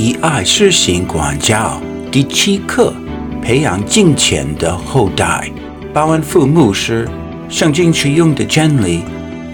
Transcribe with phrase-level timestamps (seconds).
[0.00, 1.82] 以爱施行管教。
[2.08, 2.94] 第七课：
[3.42, 5.50] 培养敬虔的后代。
[5.92, 7.08] 鲍恩富牧师，
[7.48, 9.02] 圣经实用的真理。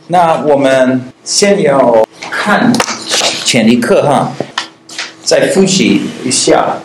[0.08, 2.70] 那我们先要看
[3.44, 4.32] 前一课哈，
[5.22, 6.76] 再复习一下，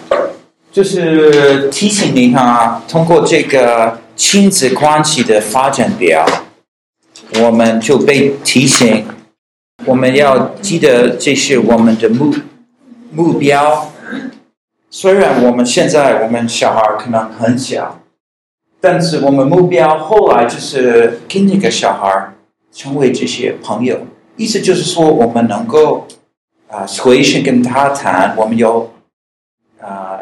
[0.71, 6.25] 就是提醒你哈，通过这个亲子关系的发展表，
[7.41, 9.05] 我们就被提醒，
[9.85, 12.33] 我们要记得这是我们的目。
[13.11, 13.91] 目标，
[14.91, 17.99] 虽然我们现在我们小孩可能很小，
[18.79, 22.33] 但是我们目标后来就是给那个小孩
[22.71, 24.05] 成为这些朋友，
[24.35, 26.07] 意思就是说我们能够
[26.67, 28.91] 啊随时跟他谈，我们有
[29.81, 30.19] 啊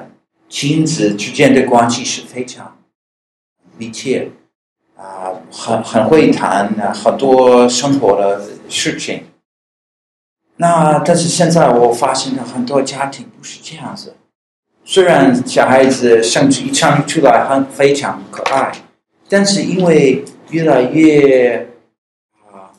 [0.50, 2.78] 亲子之间的关系是非常
[3.78, 4.32] 密切
[4.96, 9.26] 啊，很很会谈啊很多生活的事情。
[10.56, 14.16] 那但是现在我发现了很多家庭不是这样子，
[14.84, 18.72] 虽然小孩子生出一唱出来很非常可爱，
[19.30, 21.70] 但是因为越来越
[22.50, 22.74] 啊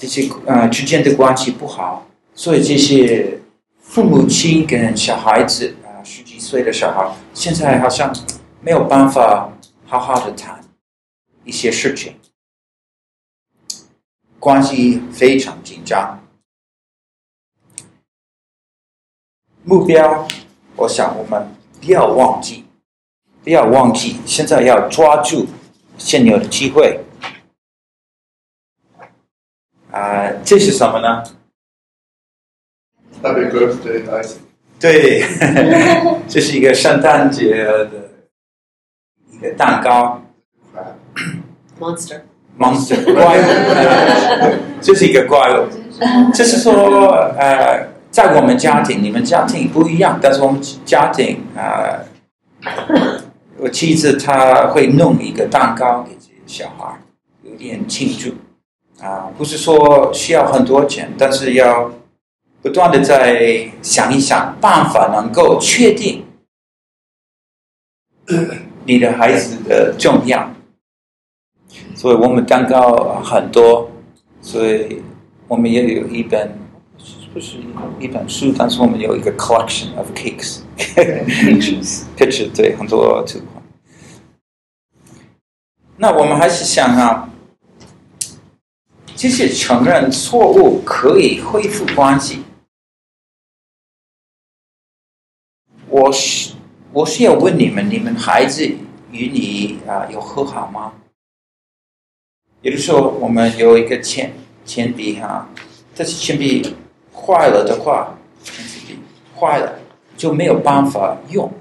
[0.00, 3.38] 这些啊之间的关系不好，所以这些
[3.82, 8.10] 父母亲跟小孩子啊十几岁的小孩，现在好像
[8.62, 9.52] 没有办法
[9.84, 10.58] 好好的谈
[11.44, 12.14] 一些事情。
[14.38, 16.18] 关系非常紧张，
[19.64, 20.26] 目标，
[20.76, 21.46] 我想我们
[21.78, 22.64] 不要忘记，
[23.44, 25.46] 不要忘记，现在要抓住
[25.98, 26.98] 现有的机会。
[29.90, 31.22] 啊、呃，这是什么呢
[33.22, 34.36] ？Happy birthday, Isaac。
[34.78, 35.24] 对，
[36.28, 37.90] 这是一个圣诞节的
[39.32, 40.22] 一个蛋糕。
[41.78, 42.20] Monster。
[42.58, 43.42] Monster 怪物，
[44.82, 45.66] 这是一个怪物。
[46.34, 52.04] 就是说，呃，在我们家庭，你们家庭不一样，但是我们家庭啊、
[52.62, 53.20] 呃，
[53.56, 57.00] 我妻子她会弄一个蛋糕给这些小孩，
[57.44, 58.34] 有点庆祝
[59.00, 61.90] 啊、呃，不是说需要很多钱，但是要
[62.62, 66.24] 不断的在想一想办法，能够确定
[68.84, 70.50] 你的孩子的重要。
[71.94, 73.90] 所以我们蛋糕很多，
[74.40, 75.02] 所以
[75.48, 76.58] 我们也有一本，
[77.32, 77.58] 不是
[77.98, 83.62] 一本书，但是我们有一个 collection of cakes，pictures，pictures， 对，很多图画。
[85.96, 87.28] 那我们还是想啊，
[89.20, 92.42] 即使承认错误可以恢复关系。
[95.90, 96.54] 我是
[96.90, 98.64] 我是要问你们，你们孩子
[99.12, 100.94] 与你啊有和好吗？
[102.62, 104.32] 也就是说，我们有一个铅
[104.64, 105.46] 铅笔哈，
[105.94, 106.74] 但是铅笔
[107.14, 108.98] 坏了的话，铅笔
[109.38, 109.80] 坏了
[110.16, 111.52] 就没有办法用，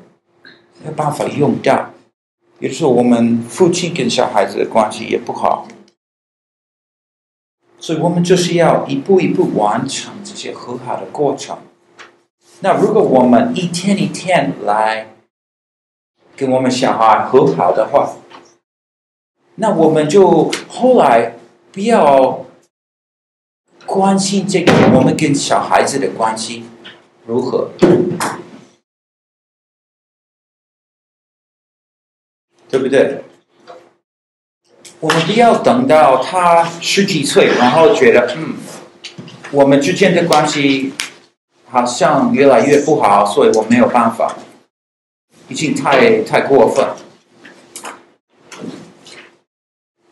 [0.82, 1.94] 没有办法用掉。
[2.60, 5.68] 也就是说，我们父亲跟小孩子的关系也不好，
[7.80, 11.58] 所以我们就是要一步一步完成这些和好的过程。
[12.62, 15.16] 那如果我们一天一天来
[16.36, 18.16] 跟我们小孩和好的话，
[19.56, 21.36] 那我们就后来
[21.72, 22.46] 不要
[23.86, 26.66] 关心这个，我们跟小孩子的关系
[27.26, 27.72] 如何，
[32.70, 33.24] 对不对？
[35.02, 38.56] 我们不要等到他十几岁，然后觉得嗯，
[39.52, 40.92] 我们之间的关系
[41.70, 44.36] 好像越来越不好，所以我没有办法，
[45.48, 46.86] 已经太太过分。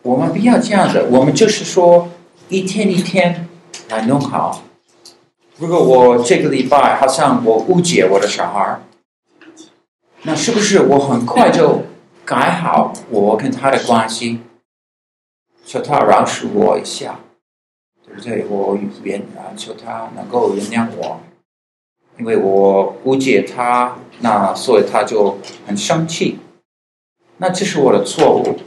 [0.03, 2.07] 我们不要这样子，我们就是说
[2.48, 3.50] 一天一天
[3.90, 4.63] 来弄好。
[5.57, 8.80] 如果我这个礼拜好像我误解我的小孩，
[10.22, 11.83] 那是不是我很快就
[12.24, 14.40] 改好我跟他的关系？
[15.68, 17.19] 求他饶恕我一下，
[18.06, 18.46] 对不对？
[18.46, 21.19] 我原啊，求他能够原谅我，
[22.18, 25.38] 因为我误解他，那所以他就
[25.68, 26.40] 很生气。
[27.40, 28.62] 那这是我的错误。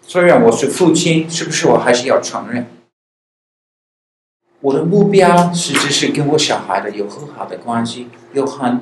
[0.00, 2.66] 虽然我是父亲，是不是我还是要承认？
[4.60, 8.80] 我的目标实质是跟我小孩的有很好的关系，有很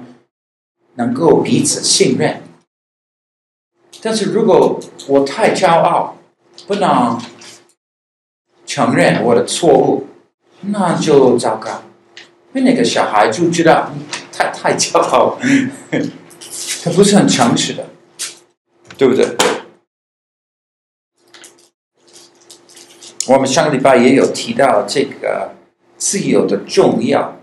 [0.95, 2.45] 能够彼此信任。
[4.01, 4.79] 但是如果
[5.09, 6.17] 我太骄傲，
[6.67, 7.19] 不能
[8.77, 10.07] 承认我的错误，
[10.61, 11.83] 那就糟糕。
[12.53, 13.91] 因为那个小孩就知道
[14.31, 15.39] 太太骄傲，
[16.85, 17.87] 他不是很诚实的，
[18.99, 19.35] 对不对？
[23.29, 25.55] 我们上个礼拜也有提到这个
[25.97, 27.41] 自由的重要，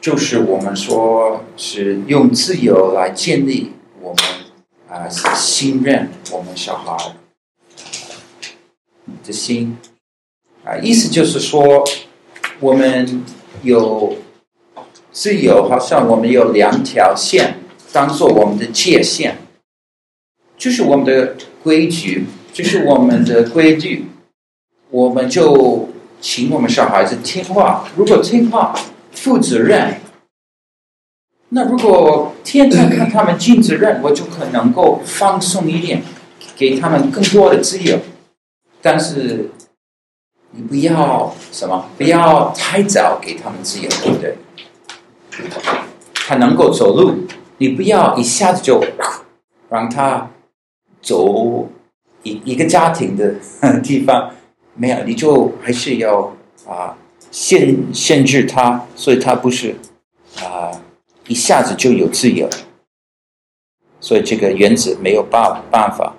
[0.00, 3.70] 就是我们说是用自由来建立
[4.00, 4.24] 我们
[4.90, 7.14] 啊信任我们小孩
[9.24, 9.78] 的心
[10.66, 11.84] 啊，意思就是说
[12.58, 13.22] 我们
[13.62, 14.16] 有
[15.12, 17.60] 自由，好像我们有两条线
[17.92, 19.36] 当做我们的界限，
[20.58, 24.06] 就是我们的规矩，就是我们的规矩。
[24.90, 25.90] 我们就
[26.20, 28.74] 请我们小孩子听话，如果听话、
[29.12, 30.00] 负责任，
[31.50, 36.02] 那如果天天看他们尽责任，我就可能够放松一点，
[36.56, 38.00] 给他们更多的自由。
[38.80, 39.50] 但是
[40.56, 44.36] 你不要什么，不要太早给他们自由，对不对？
[46.14, 47.12] 他能够走路，
[47.58, 48.82] 你不要一下子就
[49.68, 50.30] 让他
[51.02, 51.68] 走
[52.22, 53.34] 一一个家庭的
[53.82, 54.30] 地方。
[54.74, 56.34] 没有，你就还是要
[56.66, 56.96] 啊
[57.30, 59.76] 限限制他，所以他不是
[60.40, 60.72] 啊
[61.28, 62.48] 一下子就有自由，
[64.00, 66.15] 所以这个原则没有办办法。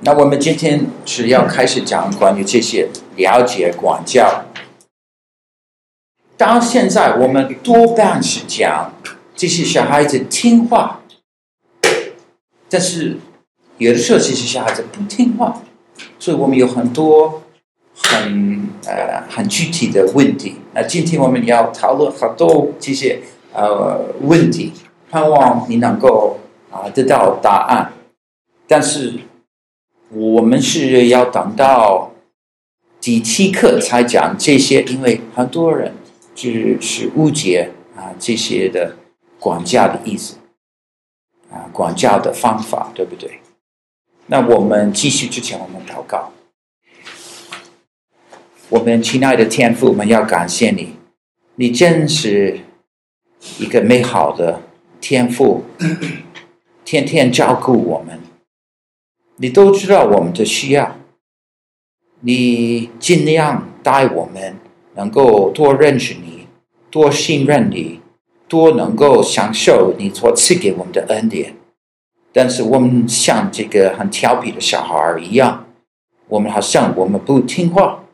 [0.00, 4.44] 那我们今天是要开始讲关于这些了解管教。
[6.36, 8.92] 到现在我们多半是讲
[9.34, 11.00] 这些小孩子听话。
[12.68, 13.16] 但是
[13.78, 15.62] 有的时候，其实小孩子不听话，
[16.18, 17.42] 所以我们有很多
[17.94, 20.56] 很呃很具体的问题。
[20.74, 23.20] 那今天我们要讨论很多这些
[23.54, 24.72] 呃问题，
[25.10, 26.38] 盼望你能够
[26.70, 27.92] 啊、得到答案。
[28.66, 29.14] 但是
[30.10, 32.12] 我们是要等到
[33.00, 35.94] 第七课才讲这些，因为很多人
[36.34, 38.96] 就是误解啊这些的
[39.38, 40.36] 管教的意思。
[41.48, 43.40] 啊，管教的方法对不对？
[44.26, 46.32] 那我们继续之前，我们祷告。
[48.68, 50.96] 我们亲爱的天父，我们要感谢你，
[51.54, 52.58] 你真是
[53.60, 54.62] 一个美好的
[55.00, 55.62] 天父，
[56.84, 58.18] 天天照顾我们，
[59.36, 60.96] 你都知道我们的需要，
[62.20, 64.56] 你尽量带我们
[64.94, 66.46] 能够多认识你，
[66.90, 68.00] 多信任你。
[68.48, 71.56] 多能够享受你所赐给我们的恩典，
[72.32, 75.66] 但是我们像这个很调皮的小孩儿一样，
[76.28, 78.04] 我们好像我们不听话，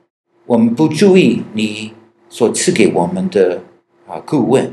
[0.46, 1.92] 我们不注意你
[2.30, 3.60] 所赐给我们的
[4.08, 4.72] 啊顾问，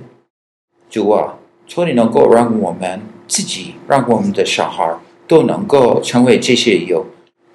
[0.89, 1.35] 主啊，
[1.67, 4.99] 求你能够让我们自己，让我们的小孩儿
[5.29, 7.05] 都能够成为这些有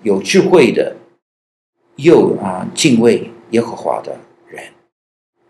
[0.02, 0.96] 有智慧的，
[1.96, 4.16] 又啊敬畏耶和华的
[4.48, 4.62] 人，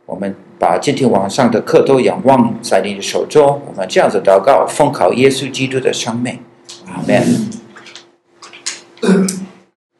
[0.06, 0.34] 我们。
[0.56, 6.38] 把今天晚上的课都仰望在你的手中，我们这样子祷告，奉靠耶稣基督的生命，
[6.86, 7.50] 阿门。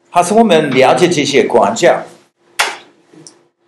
[0.09, 2.01] 好，是我们了解这些管教，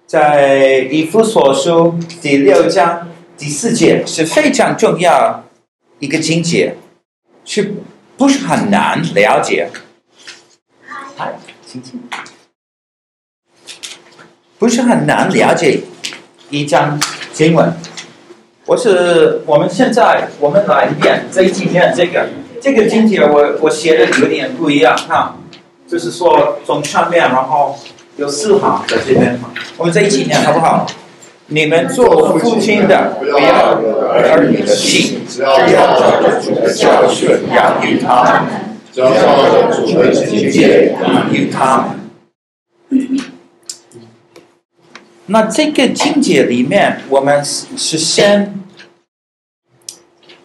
[0.07, 5.43] 在以弗所书第六章第四节是非常重要
[5.99, 6.77] 一个经节，
[7.45, 7.75] 是
[8.17, 9.69] 不是很难了解？
[11.15, 12.01] 嗨，请进，
[14.57, 15.81] 不是很难了解。
[16.49, 16.99] 一张
[17.31, 17.71] 经文，
[18.65, 25.35] 我是我们现在我们来念这一今天这个这个经节，我我写的有点不一样哈，
[25.87, 27.77] 就是说从上面然后
[28.15, 29.39] 有四行在这边，
[29.77, 30.87] 我们这一起念好不好？
[31.49, 33.79] 你们做父亲的不要
[34.11, 35.47] 儿女的气，只要
[35.97, 41.97] 照着主的教训养育他们，只要照着主的训诫养育他们。
[45.27, 48.53] 那这个境界里面，我们是先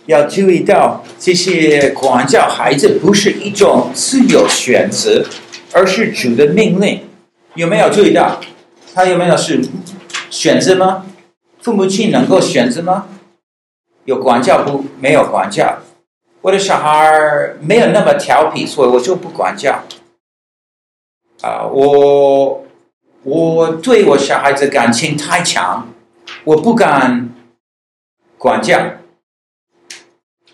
[0.06, 5.24] 要注意到，这些管教孩子不是一种自由选择，
[5.72, 7.00] 而是主的命令。
[7.56, 8.40] 有没有注意到？
[8.94, 9.60] 他有没有是
[10.32, 11.04] 选择吗？
[11.60, 13.06] 父母亲能够选择吗？
[14.06, 14.86] 有管教不？
[14.98, 15.78] 没有管教。
[16.40, 19.82] 我的小孩没有那么调皮，所以我就不管教。
[21.42, 22.64] 啊，我。
[23.24, 25.86] 我对我小孩子感情太强，
[26.42, 27.32] 我不敢
[28.36, 28.80] 管教。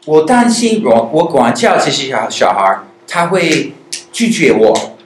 [0.05, 3.73] 我担心我我管教这些小小孩，他会
[4.13, 4.99] 拒绝我，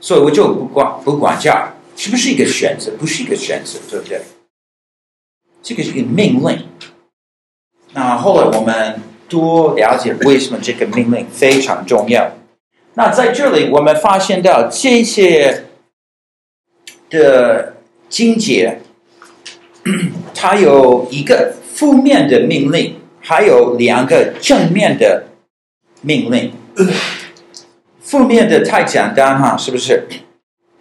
[0.00, 1.71] 所以我就不管不管教。
[2.02, 2.90] 是不是一个选择？
[2.98, 4.20] 不是一个选择，对不对？
[5.62, 6.66] 这个是一个命令。
[7.92, 12.32] 那后来我们多了解为什么这个命令非常重要。
[12.94, 15.66] 那在这里，我们发现到这些
[17.08, 17.76] 的
[18.08, 18.80] 经节，
[20.34, 25.26] 它有一个负面的命令，还有两个正面的
[26.00, 26.52] 命令。
[28.00, 30.08] 负面的太简单哈，是不是？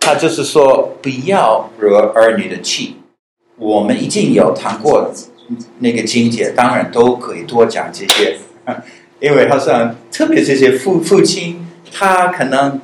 [0.02, 2.98] 他就是说不要惹儿女的气。
[3.58, 5.14] 我们已经有谈过
[5.80, 8.38] 那个经节，当然都可以多讲这些，
[9.22, 11.68] 因为好像特别这些父父亲。
[11.94, 12.80] 他可能，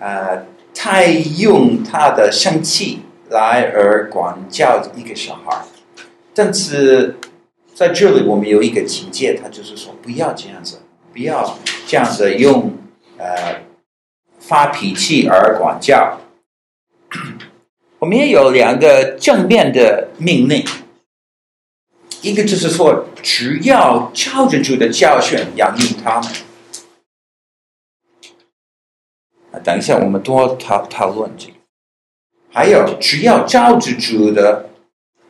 [0.00, 0.44] 呃，
[0.74, 5.62] 太用他的生气来而管教一个小孩，
[6.34, 7.16] 但是
[7.72, 10.80] 在这里我们有一个警戒，他就是说不要这样子，
[11.12, 11.56] 不要
[11.86, 12.72] 这样子用
[13.16, 13.62] 呃
[14.40, 16.18] 发脾气而管教。
[17.98, 20.64] 我们也有两个正面的命令，
[22.22, 26.30] 一个就是说，只要照着主的教训养育他们。
[29.64, 31.54] 等一下，我们多讨讨论这个。
[32.52, 34.70] 还有，只要照着主的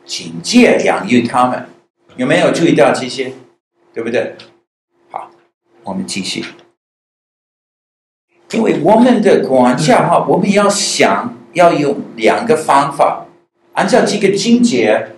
[0.05, 1.67] 警戒养育他们，
[2.17, 3.33] 有没有注意到这些？
[3.91, 4.35] 对不对？
[5.09, 5.31] 好，
[5.83, 6.45] 我们继续。
[8.51, 13.25] 因为我们的管教哈，我们要想要用两个方法，
[13.73, 15.15] 按照这个经节，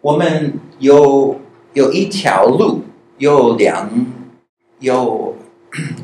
[0.00, 1.40] 我们有
[1.72, 2.82] 有一条路，
[3.18, 4.06] 有两
[4.80, 5.36] 有。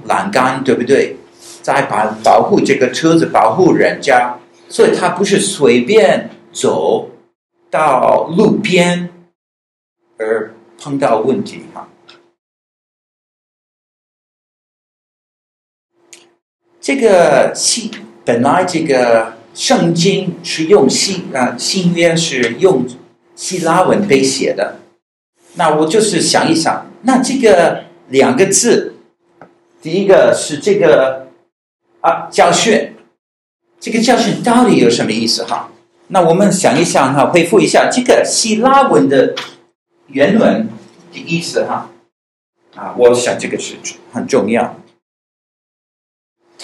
[0.05, 1.17] 栏杆对不对？
[1.63, 4.39] 在保保护这个车子，保护人家，
[4.69, 7.09] 所以他不是随便走
[7.71, 9.09] 到路边
[10.19, 11.89] 而碰到问题哈。
[16.79, 17.91] 这个新
[18.25, 22.87] 本来这个圣经是用希啊新约是用
[23.37, 24.77] 希腊文被写的，
[25.55, 28.95] 那我就是想一想，那这个两个字。
[29.83, 31.29] 第一个是这个
[32.01, 32.95] 啊教训，
[33.79, 35.71] 这个教训到底有什么意思哈？
[36.09, 39.35] 那我们想一想哈，回复一下这个希腊文的
[40.07, 40.69] 原文
[41.13, 41.91] 的意思哈。
[42.75, 43.75] 啊，我想这个是
[44.11, 44.75] 很重要。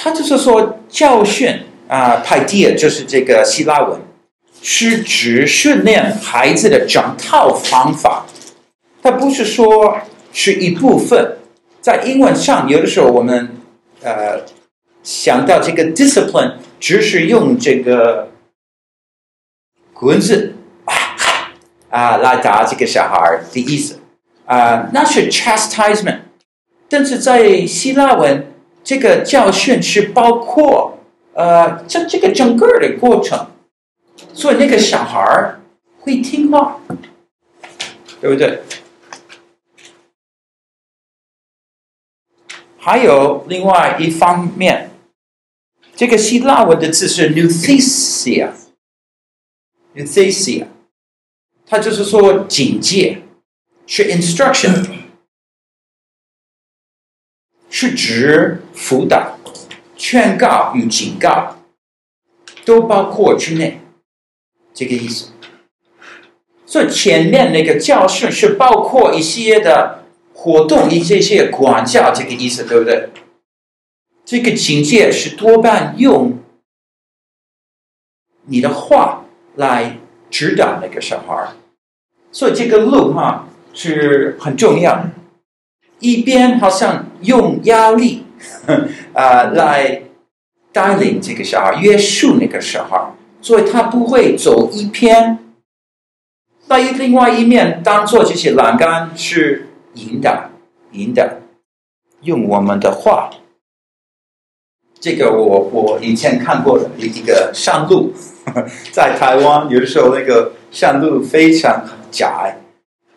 [0.02, 4.00] 他就是说教训啊，paideia 就是这个希腊文，
[4.62, 8.24] 是指训练孩子的整套方法，
[9.02, 9.98] 它不是说
[10.32, 11.36] 是一部分。
[11.82, 13.56] 在英文上，有的时候我们
[14.02, 14.40] 呃
[15.02, 18.30] 想到这个 discipline，只是用这个
[19.92, 20.54] 棍子
[20.86, 21.52] 啊
[21.90, 23.98] 啊来打这个小孩的意思
[24.46, 26.20] 啊，那是 chastisement。
[26.88, 28.52] 但是在希腊文，
[28.90, 30.98] 这个教训是包括
[31.34, 33.46] 呃这这个整个的过程，
[34.34, 35.60] 所以那个小孩儿
[36.00, 36.80] 会听话，
[38.20, 38.64] 对不对？
[42.78, 44.90] 还有另外一方面，
[45.94, 48.52] 这个希腊文的字是 n u t h e s i a
[49.92, 50.66] n u t h e s i a
[51.64, 53.22] 它就是说警戒，
[53.86, 54.99] 是 instruction，
[57.70, 59.38] 是指辅导、
[59.96, 61.56] 劝告与警告，
[62.66, 63.80] 都包括之内，
[64.74, 65.30] 这个意思。
[66.66, 69.98] 所以前面那个教训是包括一些的。
[70.32, 73.10] 活动以这些管教，这个意思对不对？
[74.24, 76.38] 这个警戒是多半用
[78.46, 79.98] 你的话来
[80.30, 81.50] 指导那个小孩，
[82.32, 85.04] 所以这个路哈是很重要。
[86.00, 88.26] 一边好像用压力
[89.14, 90.02] 啊、来
[90.72, 95.38] 带领这个小孩，约束那个小孩，所以他不会走一边。
[96.66, 99.66] 那另外一面当做这些栏杆是。
[99.94, 100.50] 引导，
[100.92, 101.28] 引导，
[102.22, 103.28] 用我们的话。
[105.00, 108.12] 这个我我以前看过的一个山路，
[108.92, 112.56] 在台湾有的时候那个山路非常窄，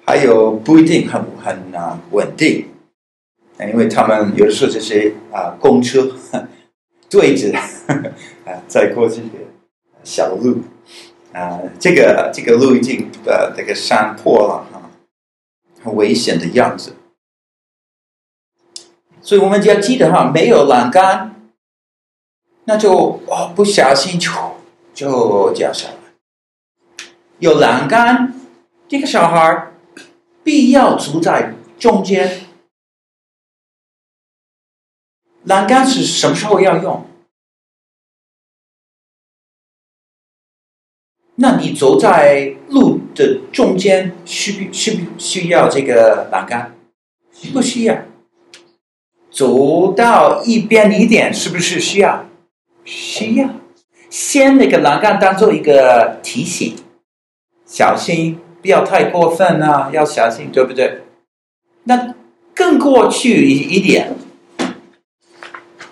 [0.03, 2.65] 还有不一定很很啊稳定，
[3.69, 6.15] 因为他们有的时候这些啊公车
[7.09, 7.51] 对着
[8.45, 9.29] 啊在过这个
[10.03, 10.61] 小路
[11.31, 14.83] 啊，这个这个路已经呃这个山坡了啊。
[15.83, 16.93] 很危险的样子，
[19.21, 21.35] 所以我们就要记得哈，没有栏杆，
[22.63, 24.31] 那就哦不小心就
[24.93, 25.95] 就掉下来。
[27.39, 28.33] 有栏杆，
[28.87, 29.73] 这个小孩
[30.41, 32.42] 必要住在中间。
[35.43, 37.05] 栏杆是什么时候要用？
[41.35, 46.75] 那你走在路的中间，需不需不需要这个栏杆？
[47.51, 47.97] 不需要。
[49.31, 52.29] 走到一边一点，是不是需要？
[52.85, 53.49] 需要。
[54.09, 56.75] 先那个栏杆当做一个提醒，
[57.65, 61.01] 小心，不要太过分啊，要小心，对不对？
[61.85, 62.13] 那
[62.53, 64.15] 更过去一一点，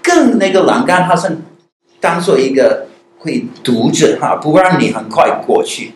[0.03, 1.37] 更那个栏杆，它是
[1.99, 2.87] 当做一个
[3.19, 5.93] 会堵着哈，不让你很快过去。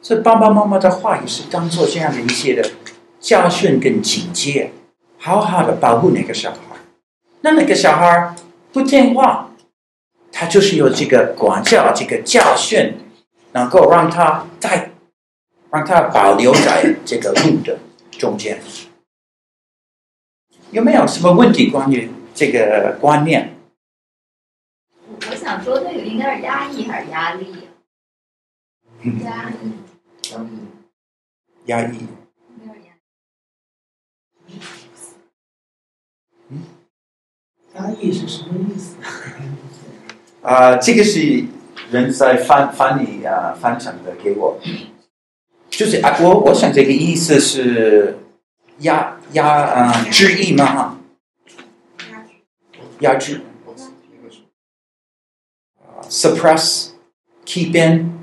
[0.00, 2.70] 所以爸爸妈妈的话也是当做这样的一些的
[3.20, 4.72] 教训跟警戒，
[5.18, 6.58] 好好的保护那个小孩。
[7.42, 8.34] 那那个小孩
[8.72, 9.48] 不听话。
[10.34, 12.94] 他就是有这个管教，这个教训，
[13.52, 14.90] 能够让他在，
[15.70, 17.78] 让他保留在这个路的
[18.12, 18.58] 中间。
[20.72, 23.54] 有没有什么问题关于这个观念？
[25.30, 27.68] 我想说，这个应该是压抑还是压力？
[29.22, 29.54] 压抑。
[31.66, 31.98] 压抑。
[36.48, 36.62] 嗯？
[37.74, 38.96] 压抑是什么意思？
[40.40, 41.44] 啊、呃，这个是
[41.90, 44.58] 人在翻翻译啊，翻成的给我，
[45.68, 48.18] 就是啊，我我想这个意思是
[48.82, 50.64] 压压啊，制意吗？
[50.66, 50.96] 哈，
[53.00, 53.40] 压制
[56.08, 58.18] ，suppress，keep in，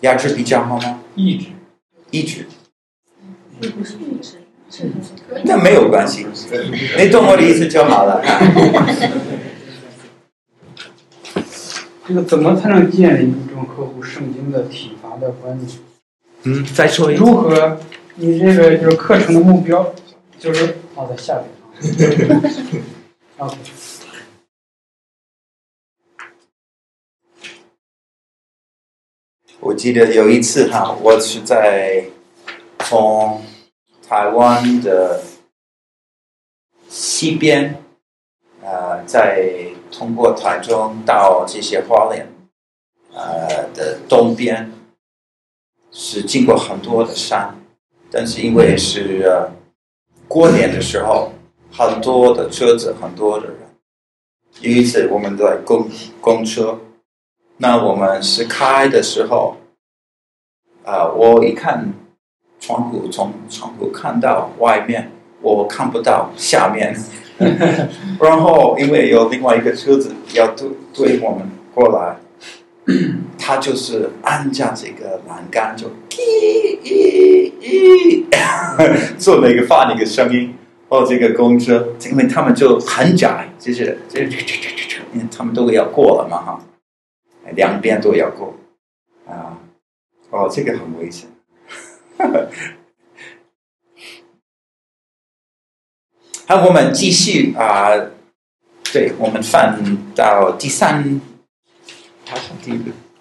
[0.00, 1.00] 压制比较好吗？
[1.14, 1.46] 抑制，
[2.10, 2.46] 抑制。
[5.44, 6.26] 那没有关系，
[6.98, 8.20] 你懂我的意思就好了。
[12.06, 15.78] 这个怎么才能建立一种合乎圣经的体罚的观念？
[16.42, 17.20] 嗯，再说一次。
[17.24, 17.78] 如何？
[18.16, 19.94] 你这个就是课程的目标，
[20.38, 21.48] 就是放在下边。
[23.38, 23.56] OK。
[29.60, 32.04] 我记得有一次哈，我是在
[32.80, 33.42] 从。
[34.06, 35.22] 台湾的
[36.90, 37.82] 西边，
[38.60, 39.48] 呃，在
[39.96, 42.26] 通过台中到这些花莲，
[43.12, 44.72] 呃的东边，
[45.92, 47.54] 是经过很多的山，
[48.10, 49.48] 但是因为是
[50.26, 51.32] 过年的时候，
[51.70, 53.56] 很多的车子，很多的人。
[54.60, 55.88] 有一次我们在公
[56.20, 56.80] 公车，
[57.58, 59.56] 那我们是开的时候，
[60.84, 61.92] 啊、我一看。
[62.60, 65.10] 窗户从窗户看到外面，
[65.42, 66.96] 我看不到下面。
[68.20, 72.16] 然后因为有另外一个车子要对对我们过来，
[73.38, 75.88] 他就是按下这个栏杆，就，
[79.18, 80.54] 做那个发那个声音。
[80.90, 86.60] 哦，这个公车，因为他们就很窄，就是这这这这这，因为他们都要过了嘛哈，
[87.56, 88.54] 两边都要过
[89.26, 89.58] 啊。
[90.30, 91.28] 哦，这个很危险。
[96.46, 97.90] 好，我们继续啊、
[98.92, 99.78] 对，我们翻
[100.14, 101.18] 到第三，
[102.28, 102.78] 好像第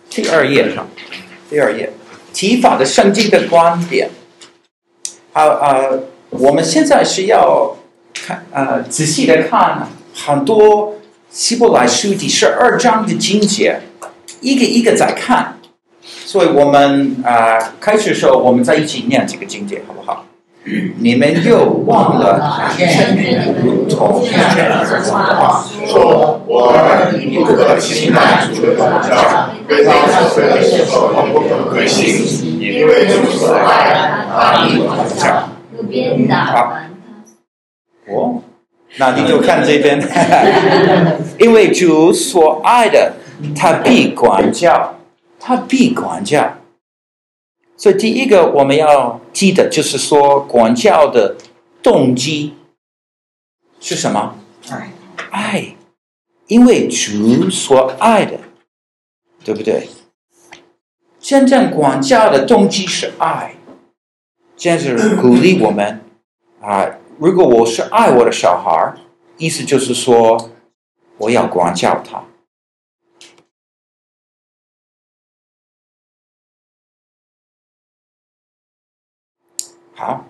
[0.09, 0.85] 第二页上，
[1.49, 1.93] 第二页，
[2.33, 4.09] 提法的圣经的观点。
[5.31, 5.89] 好啊、
[6.31, 7.77] 我们现在是要
[8.13, 10.95] 看啊、仔细的看很多
[11.29, 13.79] 希伯来书第十二章的经节，
[14.41, 15.59] 一个一个在看。
[16.03, 20.25] 所以我们啊、开始的时候，我们在一起念这个经节，好不好？
[20.99, 35.49] 你们又忘了天天如同天天的话，说我儿你不可轻慢主的管教，对他所说的时候不可亏心，因为主所爱的，他
[35.89, 36.45] 必管教。
[36.45, 36.73] 好，
[38.07, 38.41] 哦，
[38.97, 40.01] 那你就看这边，
[41.39, 43.13] 因为主所爱的，
[43.55, 44.95] 他必管教。
[45.45, 46.53] 他必管教，
[47.75, 51.35] 所以第一个我们要记得，就是说管教的
[51.81, 52.55] 动机
[53.79, 54.35] 是什么？
[54.69, 54.93] 爱，
[55.31, 55.75] 爱，
[56.47, 58.39] 因为主所爱的，
[59.43, 59.89] 对不对？
[61.19, 63.55] 真正管教的动机是爱，
[64.55, 66.01] 这样子鼓励我们
[66.61, 66.97] 啊！
[67.17, 68.93] 如果我是爱我的小孩，
[69.37, 70.51] 意思就是说
[71.17, 72.23] 我要管教他。
[79.95, 80.25] 好，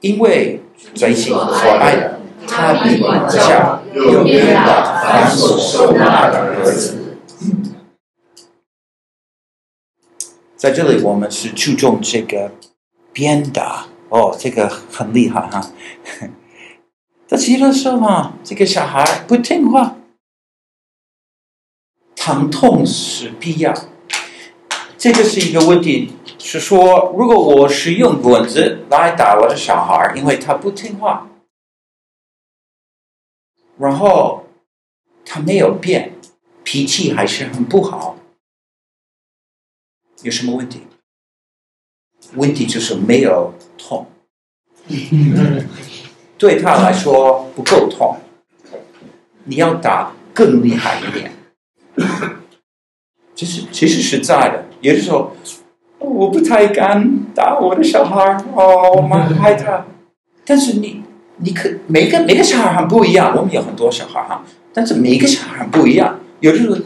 [0.00, 0.60] 因为
[0.94, 7.18] 真心所爱的，他必管教，又鞭打凡所受爱的儿子。
[10.56, 12.52] 在这里，我们是注重这个
[13.12, 15.72] 鞭打哦，这个很厉害哈。
[17.28, 19.96] 但其实说嘛，这个小孩不听话，
[22.14, 23.72] 疼痛是必要。
[24.96, 26.12] 这个是一个问题，
[26.44, 31.28] 是说如果我是用棍子来打我的小孩，因为他不听话，
[33.78, 34.44] 然后
[35.24, 36.14] 他没有变，
[36.64, 38.16] 脾气还是很不好，
[40.22, 40.82] 有什么问题？
[42.34, 44.06] 问题就是没有痛。
[46.36, 48.18] 对他来说不够痛，
[49.44, 51.32] 你要打更厉害一点。
[53.34, 55.36] 其实其实实在的，有的时候
[56.02, 59.84] 我不太敢打我的小孩哦，我蛮害怕。
[60.44, 61.02] 但是你
[61.38, 66.18] 你可每个每个小孩很不一样，我们有很多小孩哈，但是每个小孩很不一样。
[66.40, 66.76] 有的时候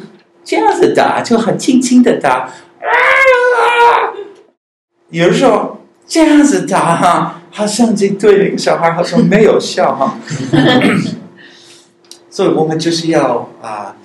[0.45, 2.51] 这样子打就很轻轻的打，啊，
[5.11, 7.43] 有的时候这样子打哈。
[7.53, 10.19] 好像这对那个小孩好像没有效哈，
[12.29, 13.97] 所以我们就是要啊，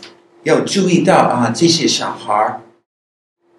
[0.44, 2.62] 要注意到啊，这些小孩，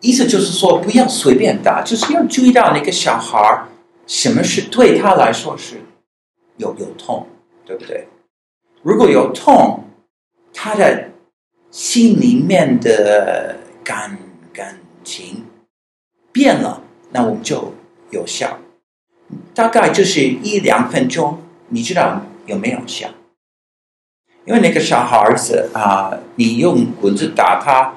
[0.02, 3.68] 意思就是说不要随便打，就是要注意到那个小孩儿，
[4.06, 5.80] 什么是对他来说是
[6.58, 7.26] 有有痛，
[7.64, 8.06] 对不对？
[8.82, 9.84] 如果有痛，
[10.52, 11.10] 他的
[11.70, 14.18] 心里面的感
[14.52, 15.44] 感情
[16.32, 17.72] 变了，那我们就
[18.10, 18.58] 有效。
[19.54, 21.38] 大概就是一两分钟，
[21.68, 23.08] 你知道有没有效？
[24.44, 27.94] 因为那个小孩子啊，你用棍子打他，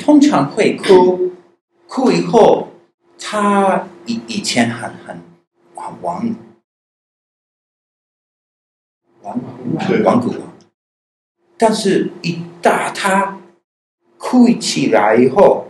[0.00, 1.32] 通常会哭，
[1.86, 2.68] 哭以后，
[3.18, 5.20] 他以以前很很
[5.74, 6.34] 很顽
[9.22, 9.40] 顽
[10.04, 10.34] 顽固，
[11.58, 13.40] 但是一打他，
[14.18, 15.68] 哭起来以后，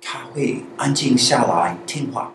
[0.00, 2.34] 他会安静下来听话。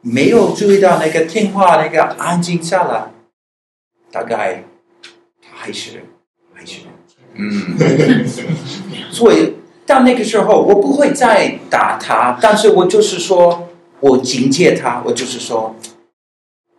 [0.00, 3.12] 没有注意到那个听话，那个安静下来，
[4.10, 4.64] 大概
[5.40, 6.04] 他还是
[6.52, 6.80] 还是
[7.34, 7.78] 嗯，
[9.10, 9.54] 所以
[9.86, 13.68] 到那个时候，我不会再打他，但是我就是说
[14.00, 15.74] 我警戒他，我就是说，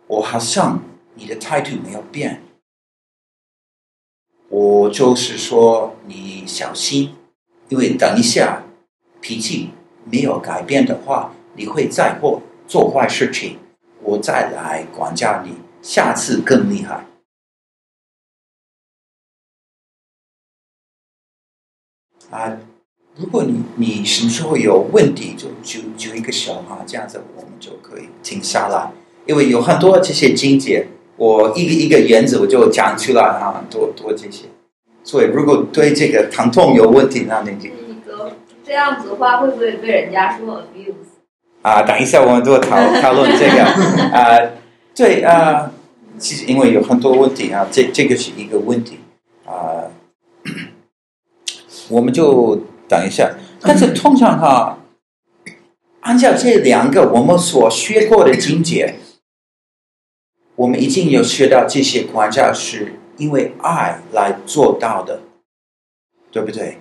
[0.06, 0.82] 我好像
[1.14, 2.42] 你的态度没有变，
[4.48, 7.14] 我就是说你小心，
[7.68, 8.62] 因为等一下
[9.20, 9.70] 脾气
[10.10, 12.42] 没有改变的话，你会再过。
[12.66, 13.58] 做坏事情，
[14.02, 17.04] 我再来管教你，下次更厉害。
[22.30, 22.56] 啊，
[23.16, 28.90] 如果你你什么时候有问题，就就就一个小哈这样子，我们就可以停下来，
[29.26, 34.46] 因为有很多这些经节，我一个一个原则我就讲出来哈，多多这些。
[35.04, 37.70] 所以如果对这个疼痛有问题，那你就
[38.64, 40.94] 这样子的话，会不会被人家说 abuse？
[41.62, 43.62] 啊，等一下，我们都讨讨论这个
[44.12, 44.50] 啊，
[44.94, 45.70] 对啊，
[46.18, 48.98] 其实因为有很多问题啊，这这个是一个问题
[49.44, 49.83] 啊，
[51.88, 52.56] 我们就
[52.88, 53.34] 等一下。
[53.60, 54.78] 但是通常哈，
[56.00, 58.96] 按照这两个我们所学过的经节，
[60.56, 65.20] 我们已经有学到这些管教是因为爱来做到的，
[66.30, 66.78] 对不对？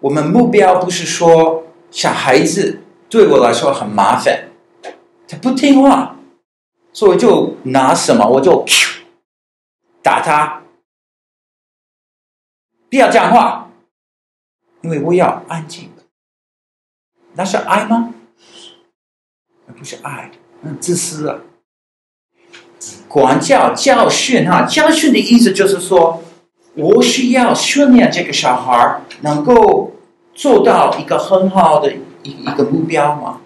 [0.00, 2.80] 我们目标不是说小孩子。
[3.10, 4.50] 对我来说很麻烦，
[5.26, 6.16] 他不听话，
[6.92, 8.64] 所以就拿什么我就
[10.00, 10.62] 打他，
[12.90, 13.70] 不要讲话，
[14.82, 15.90] 因为我要安静。
[17.34, 18.12] 那是爱吗？
[19.66, 20.30] 那不是爱，
[20.62, 21.38] 那自私啊！
[23.08, 26.22] 管教、教训哈，教训的意思就是说，
[26.74, 29.92] 我需要训练这个小孩能够
[30.34, 31.94] 做到一个很好的。
[32.22, 33.40] 一一个目标嘛，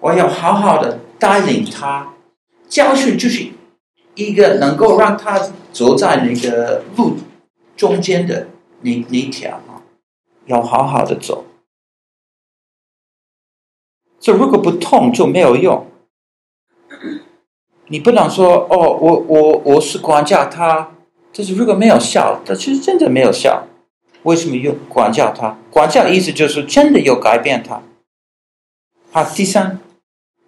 [0.00, 2.12] 我要好好的带领他，
[2.68, 3.50] 教训就是
[4.14, 5.40] 一个能够让他
[5.72, 7.16] 走在那个路
[7.82, 8.46] 中间的
[8.82, 9.82] 那那条啊，
[10.46, 11.44] 要好好的走。
[14.20, 15.84] 这如果不痛就没有用，
[17.88, 20.92] 你不能说哦，我我我是管教他，
[21.34, 23.66] 但是如果没有效，他其实真的没有效。
[24.22, 25.58] 为什么用管教他？
[25.68, 27.82] 管教意思就是真的有改变他。
[29.10, 29.80] 好，第三，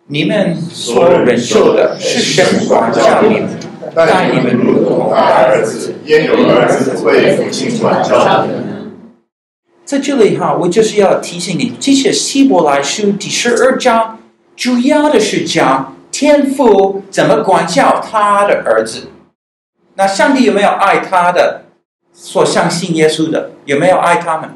[0.07, 3.59] 你们所忍受的是神管教你们，
[3.92, 4.84] 待你们
[5.14, 8.46] 儿子，焉有儿子为父亲管教？
[9.85, 14.18] 在这里哈，我就是要提醒你，这些希伯来书第十二章，
[14.57, 19.09] 主要的是讲天父怎么管教他的儿子。
[19.94, 21.64] 那上帝有没有爱他的？
[22.12, 24.55] 所相信耶稣的有没有爱他们？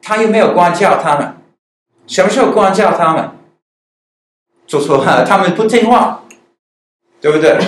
[0.00, 1.36] 他有没有管教他们？
[2.06, 3.30] 什么时候管教他们？
[4.66, 6.22] 就说他们不听话，
[7.20, 7.58] 对不对？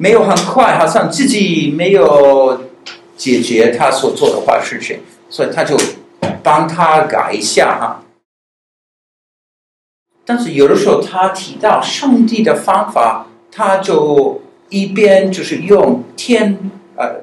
[0.00, 2.62] 没有很快，好像自己没有
[3.18, 5.76] 解决他所做的坏事情，所以他就
[6.42, 8.02] 帮他改一下哈。
[10.24, 16.58] 但是有的时候他提到上帝的方法，他就一边就是用天
[16.96, 17.20] 呃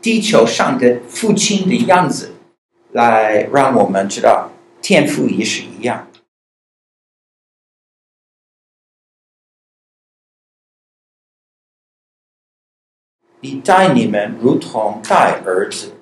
[0.00, 2.34] 地球上的父亲的样子，
[2.92, 6.06] 来让我们知道天父也是一样。
[13.42, 15.94] 你待你们如同待儿子，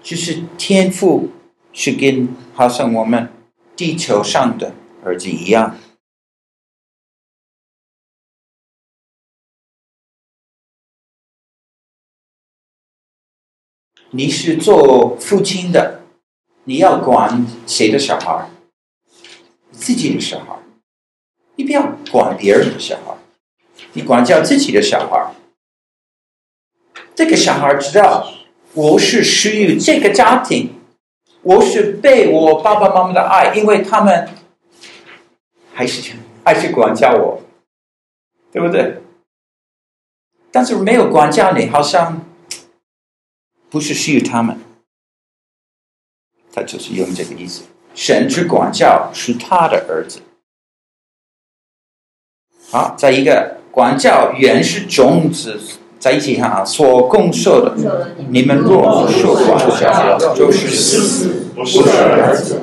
[0.00, 1.30] 就是天父
[1.72, 3.32] 是跟好像我们
[3.74, 4.72] 地球上的
[5.04, 5.76] 儿子一样。
[14.14, 16.02] 你是做父亲的，
[16.64, 18.48] 你要管谁的小孩？
[19.72, 20.58] 自己的小孩，
[21.56, 23.16] 你不要管别人的小孩，
[23.94, 25.34] 你管教自己的小孩。
[27.14, 28.32] 这个小孩知道，
[28.74, 30.80] 我是属于这个家庭，
[31.42, 34.28] 我是被我爸爸妈妈的爱，因为他们
[35.74, 37.42] 还是还是管教我，
[38.50, 39.02] 对不对？
[40.50, 42.24] 但是没有管教你，好像
[43.68, 44.58] 不是属于他们，
[46.52, 47.64] 他就是用这个意思。
[47.94, 50.22] 神之管教是他的儿子。
[52.70, 55.60] 好，再一个，管教原是种子。
[56.02, 62.60] 在一起哈，所共受的，你们若受管教，就是死，不是儿子。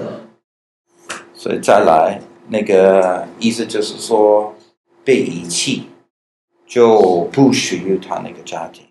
[1.34, 4.54] 所以再来那个意思就是说，
[5.06, 5.88] 被遗弃
[6.67, 8.88] 就不属于他那个家庭，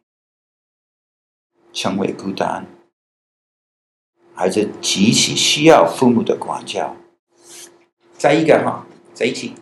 [1.75, 2.65] 成为孤单，
[4.35, 6.97] 孩子极其需要父母的管教。
[8.17, 9.53] 再一个哈，在一起，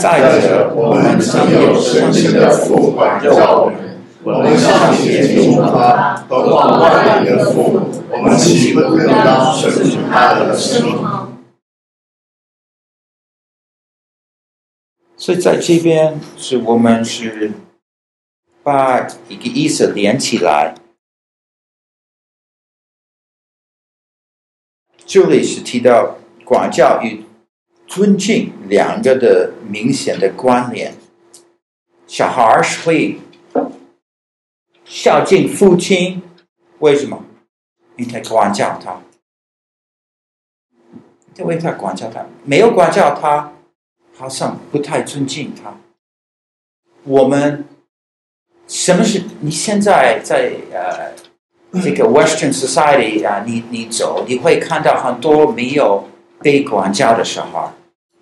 [0.00, 3.92] 再者，我们曾有深情的父管教我们。
[4.24, 7.78] 我们向前进出发，何况万民的父，
[8.10, 11.28] 我们岂不应当顺从他的声音吗？
[15.18, 17.52] 所以在这边是我们是
[18.62, 20.74] 把一个意思连起来，
[25.04, 27.26] 这里是提到管教与
[27.86, 30.94] 尊敬两个的明显的关联，
[32.06, 33.18] 小孩是会。
[34.84, 36.22] 孝敬父亲，
[36.78, 37.24] 为什么？
[37.96, 39.00] 因为管教他，
[41.36, 43.52] 因为他管教他，没有管教他，
[44.14, 45.74] 好像不太尊敬他。
[47.04, 47.64] 我们
[48.66, 49.22] 什么是？
[49.40, 51.12] 你现在在呃
[51.80, 56.08] 这个 Western Society 啊，你你走，你会看到很多没有
[56.40, 57.72] 被管教的小孩，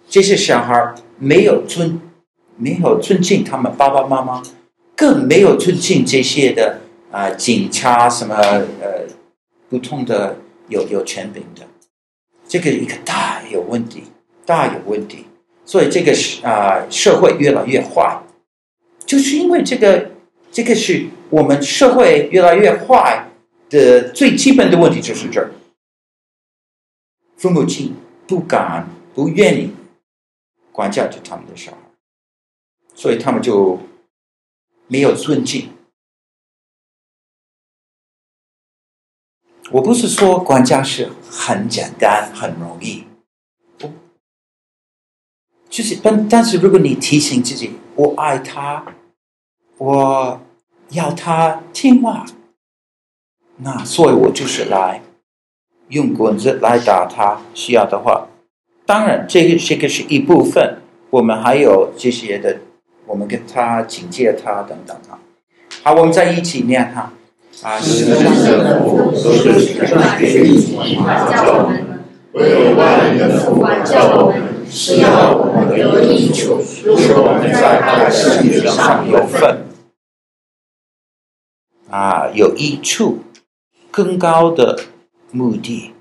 [0.09, 2.01] 这些小孩没有尊，
[2.57, 4.43] 没有尊敬他们爸爸妈妈。
[5.03, 6.79] 更没有尊敬这些的
[7.11, 9.05] 啊、警察什么呃，
[9.69, 10.37] 不同的
[10.69, 11.67] 有有权柄的，
[12.47, 14.05] 这个一个大有问题，
[14.47, 15.27] 大有问题。
[15.65, 18.23] 所以这个是啊、社会越来越坏，
[19.05, 20.13] 就是因为这个
[20.53, 23.27] 这个是我们社会越来越坏
[23.69, 25.51] 的最基本的问题，就是这儿，
[27.37, 27.97] 父母亲
[28.29, 29.73] 不敢不愿意
[30.71, 31.79] 管教着他们的小孩，
[32.95, 33.81] 所以他们就。
[34.93, 35.71] 没有尊敬。
[39.71, 43.05] 我不是说管家是很简单、很容易，
[43.79, 43.91] 不，
[45.71, 48.85] 就是但但是如果你提醒自己，我爱他，
[49.79, 50.39] 我
[50.91, 52.27] 要他听话，
[53.57, 55.01] 那所以我就是来
[55.89, 58.29] 用棍子来打他，需要的话，
[58.85, 62.61] 当然这个这个是一部分，我们还有这些的。
[63.07, 65.19] 我们跟他警戒他等等啊，
[65.83, 67.13] 好，我们在一起念哈
[67.63, 67.79] 啊。
[67.81, 69.13] 是的，是的，都
[69.59, 69.75] 是
[71.03, 72.01] 管教我们，
[72.33, 79.67] 唯有万民的父管教我们，是要我们得益处，使我们在他的圣洁上有份
[81.91, 83.19] 啊，有益处，
[83.91, 84.79] 更高的
[85.31, 85.93] 目的。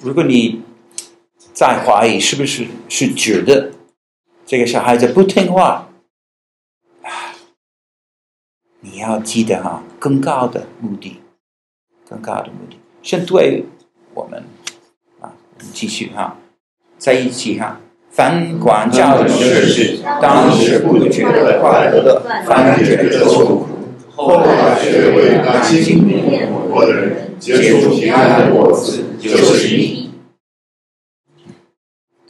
[0.00, 0.62] 如果你
[1.54, 3.70] 在怀疑是不是是指的？
[4.52, 5.88] 这个小孩子不听话，
[7.02, 7.32] 啊，
[8.80, 11.22] 你要记得哈，更高的目的，
[12.06, 13.64] 更高的目的，是对
[14.12, 14.44] 我们
[15.22, 16.36] 啊，我们继续哈，
[16.98, 23.68] 在一起哈，凡管教的事，当时不觉得快乐，反觉得愁苦，
[24.14, 30.01] 后来却为那经历过的人结出平安的果子，就是义。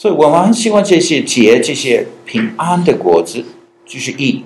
[0.02, 3.44] 所以我们很喜欢这些结这些平安的果子，
[3.86, 4.44] 就是意，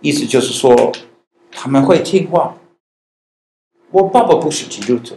[0.00, 0.92] 意思就是说
[1.52, 2.56] 他们会听话。
[3.92, 5.14] 我爸爸不是基督徒，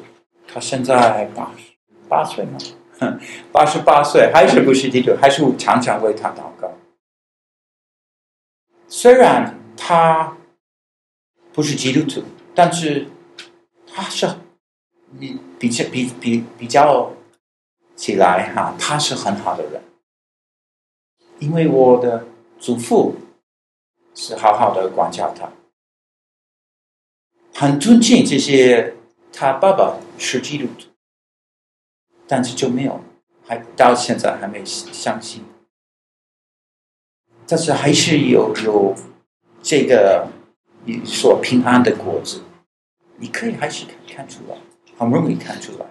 [0.48, 1.74] 他现在八十
[2.08, 2.60] 八岁嘛？
[3.52, 5.18] 八十八岁还是不是基督徒？
[5.20, 6.72] 还是我常常为他祷告。
[8.88, 10.38] 虽然他
[11.52, 12.24] 不是基督徒，
[12.54, 13.08] 但是
[13.92, 14.28] 他是
[15.20, 17.12] 比比较比比比较
[17.96, 19.82] 起来哈，他是很好的人。
[21.40, 22.28] 因为我的
[22.60, 23.16] 祖父
[24.14, 25.52] 是好好的管教他，
[27.54, 28.96] 很尊敬这些。
[29.38, 30.88] 他爸爸是基督徒，
[32.26, 33.02] 但是就没有，
[33.46, 35.44] 还到现在还没相信。
[37.46, 38.96] 但是还是有有
[39.62, 40.30] 这个
[40.86, 42.44] 你所平安的果子，
[43.18, 44.58] 你可以还是看出来，
[44.98, 45.86] 很容易看出来。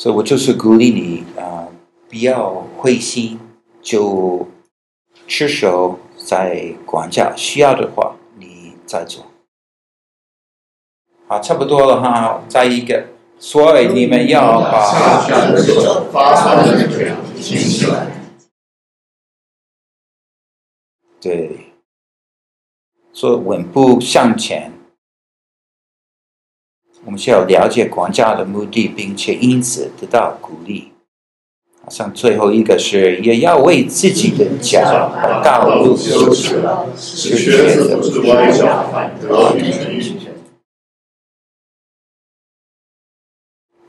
[0.00, 1.68] 所以我就是鼓励你啊，呃，
[2.08, 3.38] 不要灰心，
[3.82, 4.48] 就
[5.28, 9.26] 持守在管教，需要的话你再做。
[11.26, 13.08] 好，差不多了哈，再一个。
[13.38, 15.20] 所以你们要把
[21.20, 21.74] 对，
[23.12, 24.72] 所以稳步向前。
[27.04, 30.92] 我们需要了解管教的目的，并且因此得到鼓励。
[31.88, 36.62] 像最后一个是，也要为自己的脚和道路修直，
[36.96, 39.28] 使瘸子不是歪脚，反得。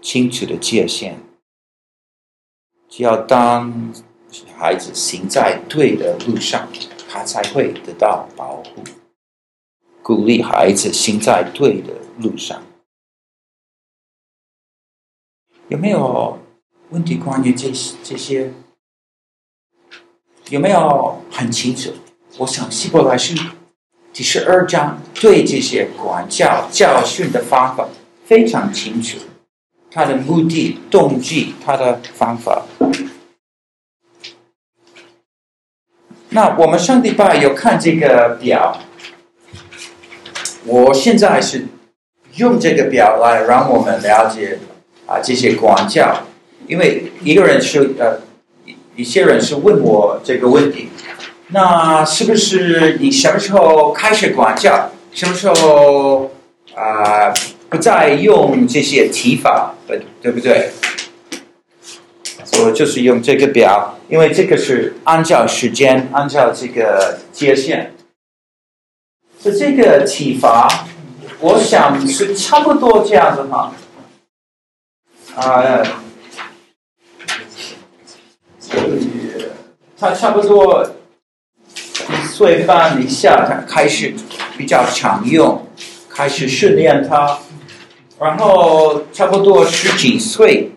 [0.02, 1.18] 清楚的界限，
[2.90, 3.94] 只要当
[4.58, 6.68] 孩子行在对的路上，
[7.08, 8.84] 他才会得到保护。
[10.02, 12.64] 鼓励孩子行在对的路上。
[15.72, 16.38] 有没有
[16.90, 17.72] 问题关于这
[18.04, 18.52] 这些？
[20.50, 21.94] 有没有很清楚？
[22.40, 23.34] 我想希伯来书
[24.12, 27.88] 第十二章对这些管教教训的方法
[28.26, 29.18] 非常清楚。
[29.90, 32.66] 他的目的、动机、他的方法。
[36.32, 38.78] 那我们上礼拜有看这个表，
[40.66, 41.66] 我现在是
[42.36, 44.60] 用这个表来让我们了解
[45.12, 46.24] 啊这些管教，
[46.68, 48.22] 因为一个人是呃
[48.96, 50.90] 一些人是问我这个问题，
[51.50, 54.92] 那是不是你什么时候开始管教？
[55.14, 56.32] 什么时候
[56.76, 57.34] 啊？
[57.72, 59.76] 不再用这些提法，
[60.22, 60.72] 对不对？
[62.60, 67.94] 我就是用这个表，因为这个是按照时间，按照这个界限。
[69.40, 70.68] 所以这个体罚，
[71.40, 73.72] 我想是差不多这样子嘛。
[75.36, 75.84] 啊，
[79.98, 80.92] 他差不多
[82.10, 84.14] 一岁半以下，他开始
[84.58, 85.66] 比较常用，
[86.10, 87.40] 开始训练他。
[88.20, 90.74] 然后差不多十几岁，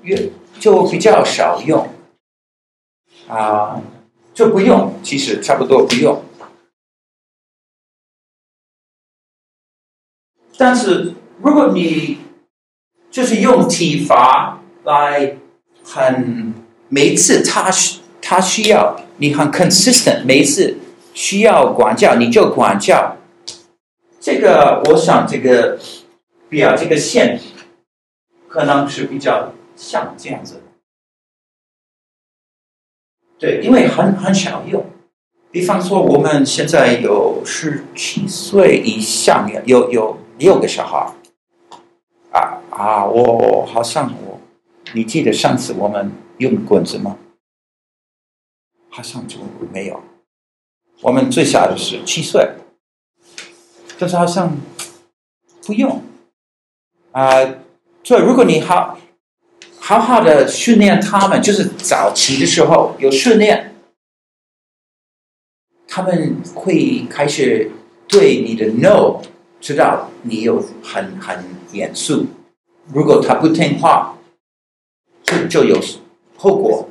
[0.00, 1.92] 越就比较少用，
[3.28, 3.82] 啊，
[4.32, 6.24] 就不用，其实差不多不用。
[10.56, 12.21] 但是如果你
[13.12, 15.36] 就是用体罚来
[15.84, 16.52] 很
[16.88, 20.78] 每次他需他需要你很 consistent，每次
[21.14, 23.18] 需要管教你就管教，
[24.18, 25.78] 这个我想这个。
[26.52, 27.40] 表这个线
[28.46, 30.60] 可能是比较像这样子，
[33.38, 34.84] 对，因为很很少用。
[35.50, 41.14] 比方说，我们现在有十七岁以下，有有六个小孩，
[42.32, 44.40] 啊啊，我好像我，
[44.94, 47.18] 你记得上次我们用棍子吗？
[48.88, 49.38] 好像就
[49.72, 50.02] 没有。
[51.00, 52.52] 我们最小的是七岁，
[53.98, 54.56] 但是好像
[55.66, 56.02] 不用。
[57.10, 57.58] 啊、呃，
[58.04, 58.98] 所以如果你好
[59.78, 63.74] 好好的训练他们，就是早期的时候有训练，
[65.86, 67.70] 他们会开始
[68.08, 69.20] 对你的 no
[69.60, 72.26] 知道你有很很严肃。
[72.92, 74.16] 如果他不听话，
[75.24, 75.80] 就就有
[76.36, 76.88] 后果。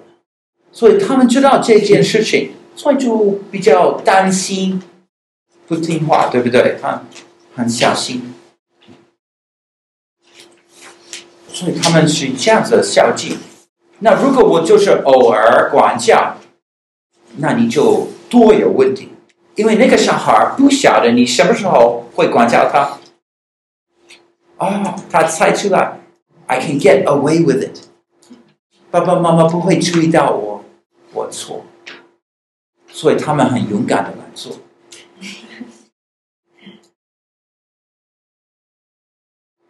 [0.72, 4.82] 所以他们知道这件事情，所以就比较担心
[5.68, 6.78] 不听话，对不对？
[6.82, 7.04] 他
[7.56, 8.34] 很小心。
[11.52, 13.38] 所以他们是这样子的孝敬。
[14.00, 16.38] 那如果我就是偶尔管教，
[17.38, 19.10] 那你就多有问题，
[19.56, 22.98] 因为那个小孩不晓得你什么时候会管教他，
[24.68, 26.00] 啊，他猜出来
[26.46, 27.88] ，I can get away with it。
[28.92, 30.64] 爸爸妈妈不会注意到我，
[31.14, 31.64] 我错，
[32.88, 34.58] 所以他们很勇敢的来做。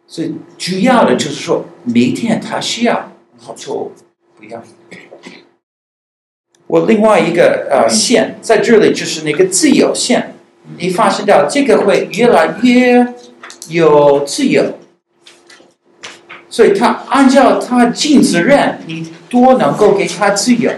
[0.06, 3.90] 所以主要的就是说，每天他需要，好就
[4.36, 4.62] 不要。
[6.66, 10.34] 我另外一个呃线在这里，就是那个自由线。
[10.78, 13.14] 你发现到这个会越来越
[13.68, 14.78] 有自由，
[16.48, 20.70] 所以他按照他尽责任，你多能够给他自由。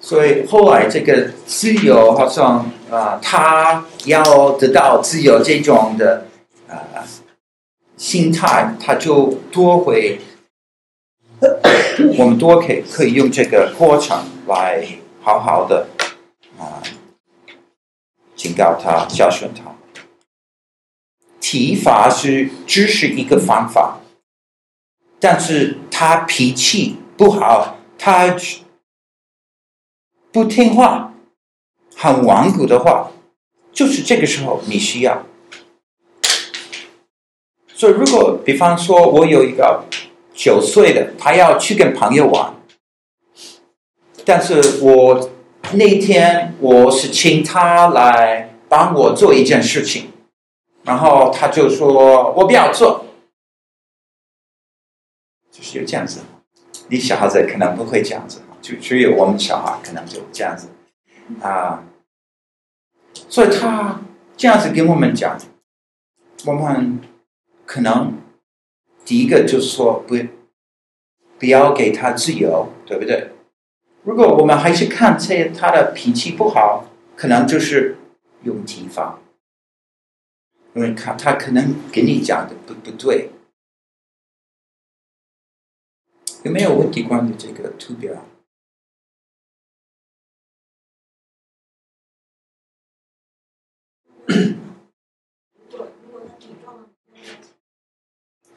[0.00, 6.26] 所以后来这个自由好像啊、他要得到自由这种的
[6.68, 6.76] 啊、
[7.96, 10.20] 心态，他就多会，
[12.18, 14.84] 我们多可以可以用这个过程来
[15.22, 15.86] 好好的。
[18.42, 19.72] 警告他，教训他。
[21.40, 24.00] 体罚是只是一个方法，
[25.20, 28.36] 但是他脾气不好，他
[30.32, 31.14] 不听话，
[31.94, 33.12] 很顽固的话，
[33.72, 35.24] 就是这个时候你需要。
[37.72, 39.84] 所以，如果比方说我有一个
[40.34, 42.52] 九岁的，他要去跟朋友玩，
[44.24, 45.30] 但是我。
[45.74, 50.10] 那天我是请他来帮我做一件事情，
[50.84, 53.06] 然后他就说我不要做，
[55.50, 56.20] 就是有这样子。
[56.88, 60.68] 你小孩子可能不会这样子，就只有我们小孩可能就这样子
[61.40, 61.84] 啊。
[63.28, 64.00] 所以他
[64.36, 65.38] 这样子跟我们讲，
[66.46, 67.00] 我们
[67.64, 68.18] 可能
[69.04, 70.16] 第一个就是说不
[71.38, 73.30] 不要给他自由，对不对？
[74.04, 77.96] 如果我们还是看这他的脾气不好，可能就是
[78.42, 79.20] 用体罚，
[80.74, 83.30] 因为他他可能给你讲的不不对。
[86.42, 88.24] 有没有问题关于这个图表？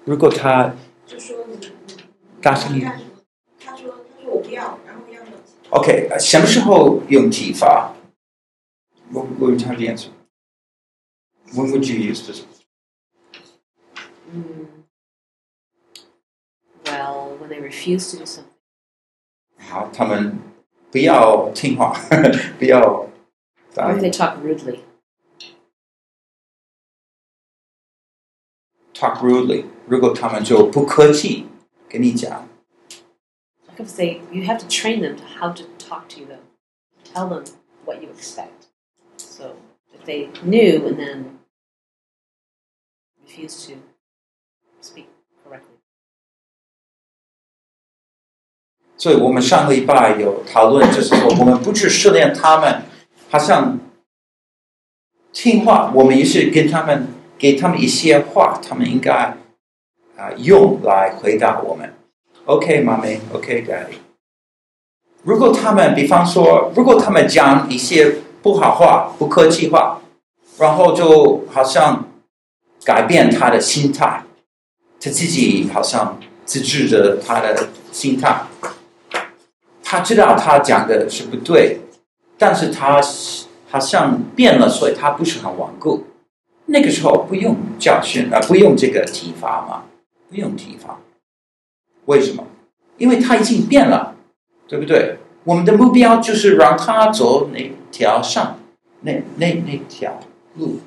[0.05, 0.75] 如果他
[2.41, 3.14] 大声一点。
[5.74, 7.94] OK，什么时候用体罚？
[9.12, 10.10] What would you have the answer?
[11.52, 12.42] When would you use this?
[16.84, 18.44] Well, when they refuse to do something.
[19.58, 20.38] 好，他们
[20.90, 21.92] 不要听话，
[22.58, 23.06] 不要。
[23.74, 24.80] Or if they talk rudely.
[28.92, 31.46] Talk rudely，如果他们就不客气
[31.88, 32.48] 跟你讲。
[33.78, 36.40] If they, you have to train them to how to talk to them,
[37.02, 37.44] tell them
[37.86, 38.66] what you expect.
[39.16, 39.56] So
[39.94, 41.38] if they knew and then
[43.22, 43.76] refuse to
[44.82, 45.06] speak
[45.42, 45.78] correctly.
[48.98, 52.82] 所以我们上个礼拜有讨论，就是说我们不去训练他们，
[53.30, 53.78] 好像
[55.32, 57.08] 听话，我们也是跟他们
[57.38, 59.38] 给他们一些话，他们应该啊、
[60.16, 61.94] 呃、用来回答我们。
[62.45, 63.97] OK，妈咪，OK，Daddy。
[65.23, 69.99] 如果他们，比方说，如果他们讲一些不好话、不客气话，
[70.59, 72.07] 然后就好像
[72.83, 74.23] 改变他的心态，
[74.99, 78.43] 他自己好像自制着他的心态，
[79.83, 81.79] 他知道他讲的是不对，
[82.37, 83.01] 但是他
[83.71, 86.03] 好像变了，所以他不是很顽固。
[86.67, 89.85] 那个时候不用教训啊，不用这个体罚嘛，
[90.29, 90.99] 不用体罚。
[92.05, 92.45] 为什么？
[92.97, 94.15] 因为他已经变了，
[94.67, 95.17] 对不对？
[95.43, 98.57] 我们的目标就是让他走那条上，
[99.01, 100.19] 那那那条
[100.55, 100.79] 路。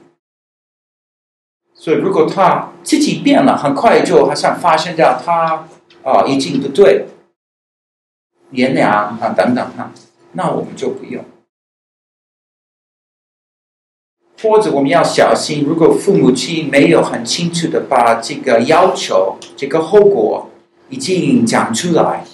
[1.74, 5.68] 所以，如果他自己变了，很快就好像发现到他
[6.02, 7.06] 啊已经不对，
[8.50, 9.92] 原谅啊等等哈，
[10.32, 11.24] 那我们就不用。
[14.42, 20.47] 或者我们要小心，如果父母亲没有很清楚的把这个要求、这个后果。
[20.90, 22.24] 已经讲出来，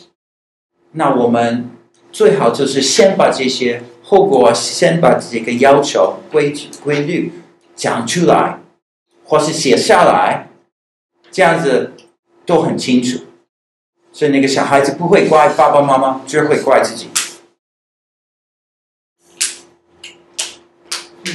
[0.92, 1.70] 那我们
[2.12, 7.32] 最好就是先把这些后果，先把这个要求规规律
[7.74, 8.60] 讲出来，
[9.24, 10.50] 或是写下来，
[11.32, 11.94] 这样子
[12.46, 13.24] 都很清楚，
[14.12, 17.08] 所以那个小孩子不会怪爸爸妈妈，只会怪自己。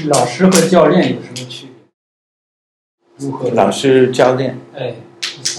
[0.05, 3.27] 老师和教练有什么区别？
[3.27, 3.49] 如何？
[3.49, 4.57] 老师、教练？
[4.73, 4.95] 哎，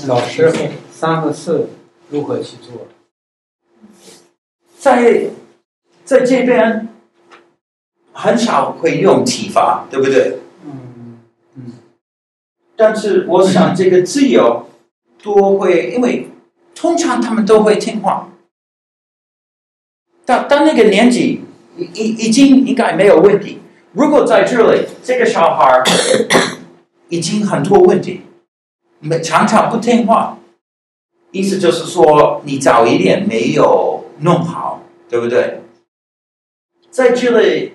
[0.06, 0.56] 老师和。
[1.00, 1.70] 三和四
[2.10, 2.86] 如何去做？
[4.78, 5.30] 在
[6.04, 6.88] 在这边
[8.12, 10.40] 很少会用体罚，对不对？
[10.62, 11.20] 嗯
[11.56, 11.72] 嗯。
[12.76, 14.68] 但是我想这个自由
[15.22, 16.28] 多会，因为
[16.74, 18.28] 通常他们都会听话。
[20.26, 21.40] 到到那个年纪，
[21.78, 23.60] 已已已经应该没有问题。
[23.92, 25.82] 如果在这里，这个小孩
[27.08, 28.20] 已经很多问题，
[28.98, 30.36] 没常常不听话，
[31.32, 35.60] 意思就是说你早一点没有弄好，对不对？
[36.90, 37.74] 在这里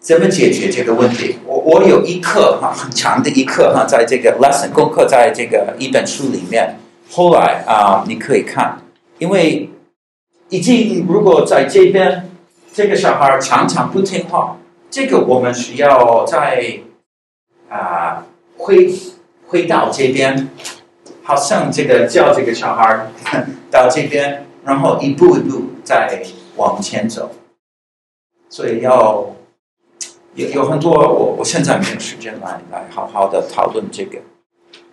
[0.00, 1.36] 怎么解决这个问题？
[1.44, 6.78] 我我有一课哈，很长的一课哈，在这个 lesson 功课，在这个一本书里面。
[7.10, 8.82] 后来啊，你可以看，
[9.18, 9.70] 因为
[10.50, 12.30] 已经如果在这边，
[12.72, 14.58] 这个小孩常常不听话。
[14.90, 16.80] 这个我们需要在
[17.68, 18.26] 啊
[18.56, 18.90] 回
[19.46, 20.48] 回到这边，
[21.28, 23.06] 好像这个叫这个小孩
[23.70, 26.24] 到这边，然后一步一步再
[26.56, 27.32] 往前走。
[28.48, 29.26] 所以要
[30.36, 34.20] 有有很多，我我现在没有时间来来好好的讨论这个。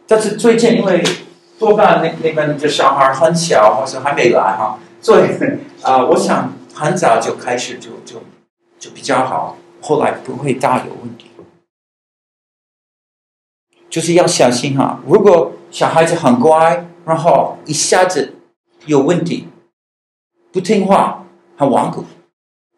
[0.05, 1.01] 但是最近因为
[1.57, 5.29] 多半那那边的小孩很小，或者还没来哈，所以
[5.83, 8.21] 啊、我想很早就开始就就
[8.77, 9.55] 就比较好。
[9.79, 11.27] 后来不会大有问题，
[13.89, 14.99] 就是要小心哈。
[15.07, 18.35] 如果小孩子很乖，然后一下子
[18.85, 19.49] 有问题，
[20.53, 21.25] 不听话，
[21.57, 22.05] 很顽固，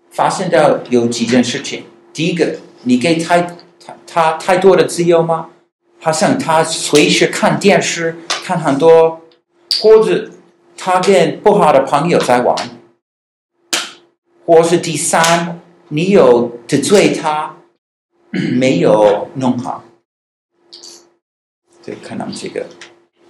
[0.10, 1.84] 发现到有几件事情。
[2.12, 3.44] 第一个，你给太
[3.86, 5.52] 他他太多的自由吗？
[6.00, 9.22] 好像他随时看电视，看很多，
[9.80, 10.32] 或者
[10.76, 12.58] 他跟不好的朋友在玩，
[14.44, 15.62] 或是第三。
[15.90, 17.58] 你有得罪他，
[18.58, 19.84] 没有弄好，
[21.88, 22.68] 对，可能这个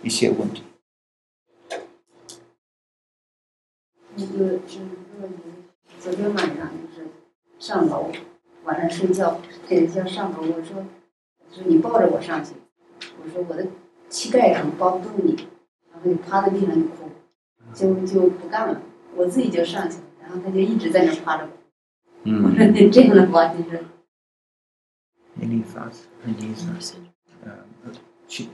[0.01, 0.63] 一些问题。
[4.15, 4.87] 那个就是
[5.19, 5.29] 说，
[5.99, 7.07] 昨天晚上就是
[7.59, 8.11] 上楼，
[8.63, 9.39] 晚上睡觉，
[9.69, 10.83] 等一下上楼，我说，
[11.37, 12.53] 我说你抱着我上去，
[13.23, 13.67] 我说我的
[14.09, 15.35] 膝盖上抱不动你，
[15.91, 17.11] 然后就趴在地上就哭，
[17.75, 18.81] 就就不干了，
[19.15, 21.51] 我自己就上去，然后他就一直在那趴着我。
[22.23, 23.85] 嗯，这样的话就是。
[25.39, 26.07] Any thoughts?
[26.25, 26.93] Any thoughts?
[28.27, 28.49] Uh, she,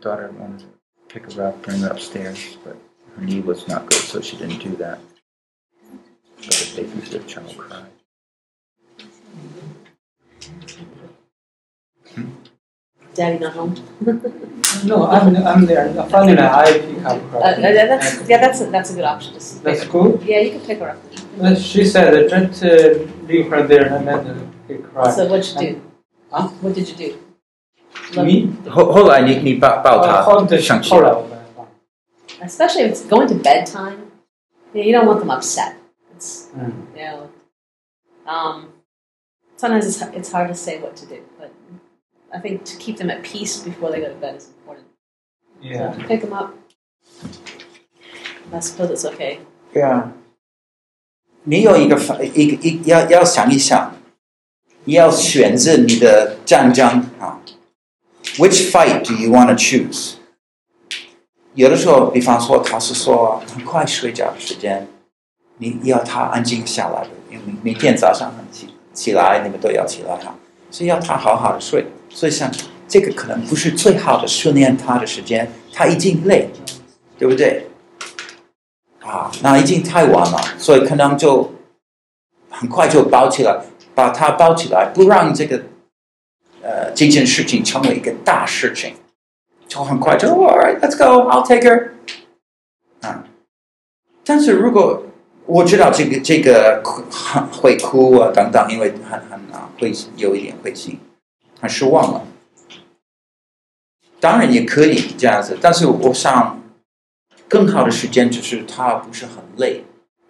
[0.00, 0.66] daughter wanted to
[1.08, 2.76] pick her up, bring her upstairs, but
[3.16, 4.98] her knee was not good, so she didn't do that.
[6.36, 7.86] But the baby, the child cried.
[12.14, 12.30] Hmm?
[13.14, 13.74] Daddy not home.
[14.84, 15.88] no, I'm I'm there.
[16.06, 17.38] Finally, I pick up her.
[17.38, 19.34] Uh, that's, yeah, that's a, that's a good option.
[19.34, 20.20] Just that's cool.
[20.24, 20.98] Yeah, you can pick her up.
[21.38, 25.14] But she said just uh, leave her there and then pick her up.
[25.14, 25.82] So what'd you do?
[26.32, 26.48] Huh?
[26.48, 27.18] What did you do?
[28.15, 28.49] Me?
[28.71, 31.67] 后后来你你抱抱他后的上去后来我把她抱
[32.45, 34.07] Especially if it's going to bedtime.
[34.73, 35.73] Yeah, you don't want them upset.
[36.15, 36.71] It's Mm.
[36.95, 37.29] you know,
[38.25, 38.69] um,
[39.57, 41.49] sometimes it's it's hard to say what to do, but
[42.31, 44.87] I think to keep them at peace before they go to bed is important.
[45.61, 45.93] Yeah.
[45.93, 46.53] So pick them up.
[48.51, 49.39] I suppose it's okay.
[49.73, 50.11] 对啊，
[51.43, 51.95] 你有一个
[52.33, 53.93] 一个一要要想一想，
[54.85, 56.87] 你要选择你的战争
[57.19, 57.39] 啊。
[58.36, 60.14] Which fight do you want to choose？
[61.54, 64.88] 有的时候，比方说他是说很快睡觉的时间，
[65.58, 70.34] 你要他安静下来的，因为每天早上起起来，你们都要起来哈，
[70.70, 71.86] 所以要他好好的睡。
[72.10, 72.50] 所以像
[72.88, 76.48] 这个可能不是最好的训练他的时间，他已经累，
[77.16, 77.68] 对不对？
[79.00, 81.52] 啊，那已经太晚了，所以可能就
[82.50, 83.60] 很快就包起来，
[83.94, 85.62] 把他包起来，不让这个
[86.64, 88.94] 呃这件事情成为一个大事情，
[89.68, 91.90] 就很快就 All right, let's go, I'll take her。
[93.02, 93.24] 啊，
[94.24, 95.04] 但是如果
[95.46, 96.82] 我知道这个这个
[97.52, 100.98] 会哭啊等等，因为很很啊会有一点灰心。
[101.60, 102.26] 很失望了，
[104.20, 106.60] 当然也可以这样子，但是我想
[107.48, 109.84] 更好的时间就是他不是很累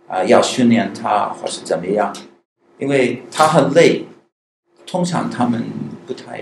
[0.07, 2.14] 啊、要训练他或是怎么样，
[2.78, 4.05] 因为他很累，
[4.87, 5.64] 通常他们
[6.06, 6.41] 不太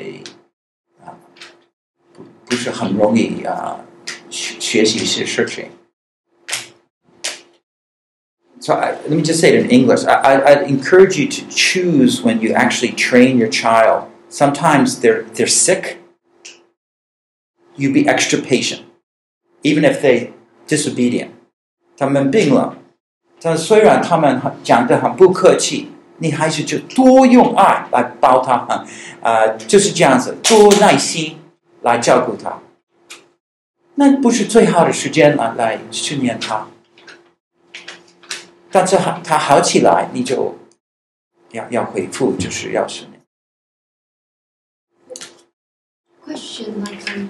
[1.04, 1.14] 啊
[2.14, 3.80] 不不是很容易啊
[4.30, 5.70] 学学习一些事情。
[8.60, 10.06] So I, let me just say it in English.
[10.06, 14.08] I, I I'd encourage you to choose when you actually train your child.
[14.30, 16.00] Sometimes they're, they're sick.
[17.78, 18.82] You be extra patient,
[19.64, 20.32] even if they
[20.68, 21.30] disobedient.
[21.96, 22.78] 他们病了，
[23.40, 28.85] 但虽然他们讲得很不客气， 你还是就多用爱来包他，啊、
[29.23, 31.39] 呃，就是这样子，多耐心
[31.83, 32.61] 来照顾他。
[33.95, 36.67] 那不是最好的时间来来训练他，
[38.71, 40.57] 但是好他好起来，你就
[41.51, 43.21] 要要恢复，就是要训练。
[46.25, 47.29] question, like um,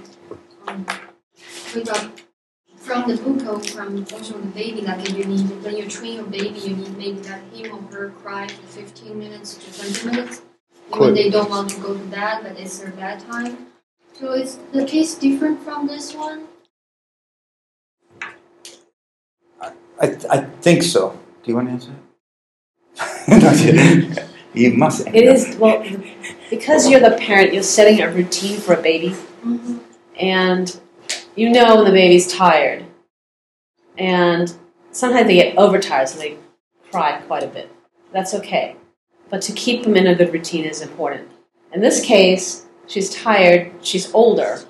[0.66, 0.85] um,
[1.74, 1.99] we got
[2.93, 6.24] from the book or from also the baby, like you need when you train your
[6.24, 10.43] baby, you need maybe that him or her cry for 15 minutes to 20 minutes.
[10.88, 11.14] Even Cool.
[11.14, 13.66] they don't want to go to bed, but it's their bedtime.
[14.18, 16.49] So is the case different from this one?
[19.99, 21.18] I, I think so.
[21.43, 21.95] Do you want to answer?
[23.28, 25.07] Not you must.
[25.07, 25.82] It is well
[26.51, 27.55] because you're the parent.
[27.55, 29.78] You're setting a routine for a baby, Mm-hmm.
[30.20, 30.80] and
[31.35, 32.85] you know when the baby's tired,
[33.97, 34.55] and
[34.91, 36.39] sometimes they get overtired, so they
[36.91, 37.70] cry quite a bit.
[38.12, 38.76] That's okay,
[39.30, 41.30] but to keep them in a good routine is important.
[41.72, 43.72] In this case, she's tired.
[43.83, 44.61] She's older.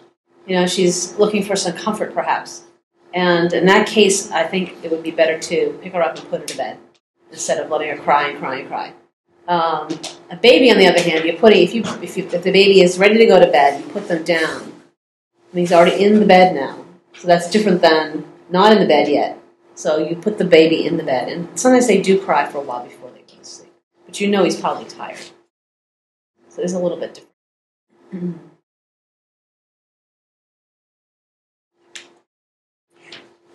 [0.46, 2.64] You know, she's looking for some comfort, perhaps.
[3.14, 6.28] And in that case, I think it would be better to pick her up and
[6.28, 6.78] put her to bed
[7.30, 8.92] instead of letting her cry and cry and cry.
[9.48, 9.88] Um,
[10.30, 12.80] a baby, on the other hand, you're putting if you if you if the baby
[12.80, 14.71] is ready to go to bed, you put them down
[15.51, 16.85] And he's already in the bed now,
[17.17, 19.37] so that's different than not in the bed yet.
[19.75, 22.61] So you put the baby in the bed, and sometimes they do cry for a
[22.61, 23.71] while before they go to sleep.
[24.05, 25.19] But you know he's probably tired,
[26.49, 28.33] so it's a little bit different.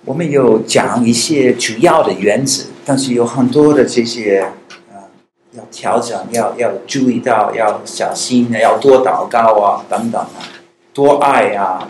[0.04, 4.52] 我们有讲一些主要的原则，但是有很多的这些
[4.90, 5.10] 呃
[5.52, 10.48] 要调整，要要注意到，要小心的，要多祷告啊，等等啊，
[10.97, 11.87] 多爱啊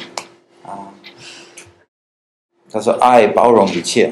[0.65, 0.91] 啊。
[2.69, 4.11] 他说爱包容一切。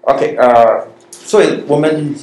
[0.00, 2.14] OK，呃，所以我们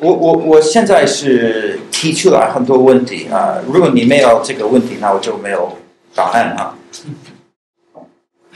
[0.00, 5.76] 我我我现在是提出来很多问题啊、如果你没有这个问题，那我就没有
[6.14, 6.74] 答案啊。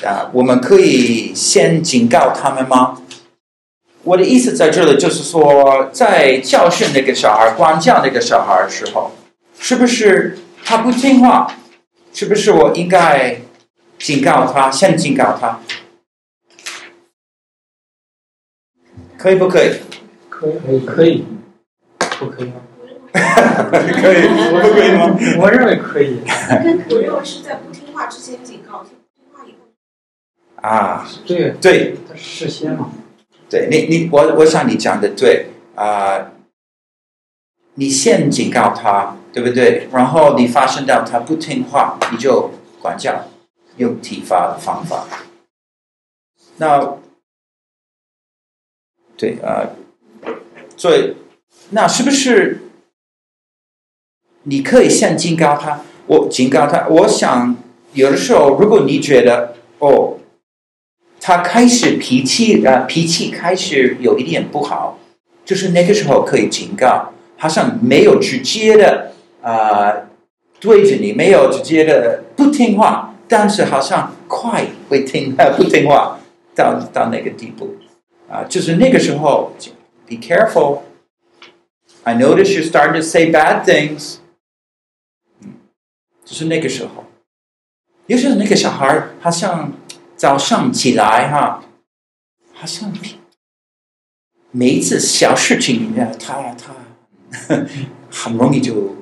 [0.03, 3.03] 啊，我们可以先警告他们吗？
[4.03, 9.13] 我的意思在这里就是说，在教训那个小孩、管教那个小孩的时候，
[9.59, 11.55] 是不是他不听话？
[12.13, 13.41] 是不是我应该
[13.99, 15.61] 警告他，先警告他？
[19.17, 19.79] 可以不可以？
[20.29, 21.25] 可以可以，
[22.19, 22.55] 不可以吗？
[23.13, 25.17] 可以，不可以吗？
[25.41, 26.21] 我认为可以。
[26.91, 30.69] 我认为是在不听话之前警告，听听话以后。
[30.69, 31.97] 啊，对，对。
[32.09, 32.91] 他事先嘛。
[33.49, 36.33] 对你，你我我想你讲的对啊、
[37.75, 39.89] 你先警告他，对不对？
[39.93, 43.25] 然后你发现到他不听话，你就管教，
[43.77, 45.07] 用体罚的方法。
[46.59, 46.99] 那
[49.17, 49.71] 对啊、
[50.77, 51.17] 所以
[51.71, 52.63] 那是不是
[54.45, 55.81] 你可以先警告他？
[56.07, 57.57] 我警告他，我想
[57.93, 60.19] 有的时候，如果你觉得哦。
[61.25, 64.99] 他开始脾气呃脾气开始有一点不好，
[65.45, 69.12] 就是那个时候可以警告，好像没有直接的、
[69.43, 70.09] 呃、
[70.59, 76.19] 对着你，没有直接的不听话，但是好像快会听不听话
[76.55, 77.77] 到到那个地步
[78.31, 79.53] 啊、就是那个时候
[80.07, 80.81] ，be careful。
[82.05, 84.17] I notice you starting to say bad things。
[85.41, 85.53] 嗯，
[86.25, 87.05] 就是那个时候，
[88.07, 89.73] 尤其是那个小孩好像。
[90.15, 91.65] 早上起来哈，
[92.55, 92.93] 好像
[94.53, 96.73] 每一次小事情里面，他他
[98.09, 98.95] 很容易就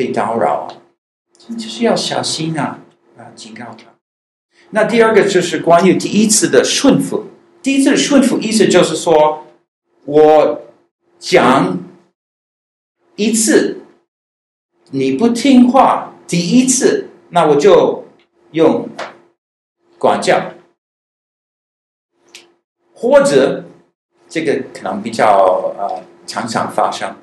[0.00, 0.66] 被打扰，
[1.58, 2.78] 就是要小心啊
[3.18, 3.28] 啊！
[3.34, 3.84] 警告他。
[4.70, 7.26] 那第二个就是关于第一次的顺服，
[7.62, 9.44] 第一次的顺服意思就是说，
[10.06, 10.62] 我
[11.18, 11.76] 讲
[13.16, 13.82] 一次
[14.90, 18.06] 你不听话，第一次那我就
[18.52, 18.88] 用。
[19.98, 20.54] 管教，
[22.94, 23.66] 或者
[24.30, 27.16] 这个可能比较呃常常发生，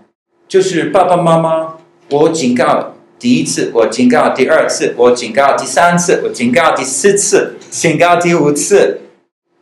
[0.48, 1.80] 就是爸爸妈妈，
[2.10, 9.02] 我警告第一次，我警告第二次，我警告第三次，我警告第四次，警告第五次，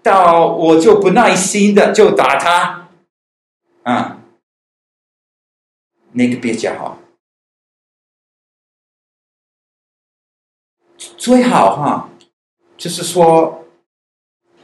[0.03, 2.89] 到我就不耐心的就打他，
[3.83, 4.21] 啊，
[6.11, 6.99] 那个比较好，
[10.97, 12.09] 最好哈。
[12.77, 13.63] 就是说，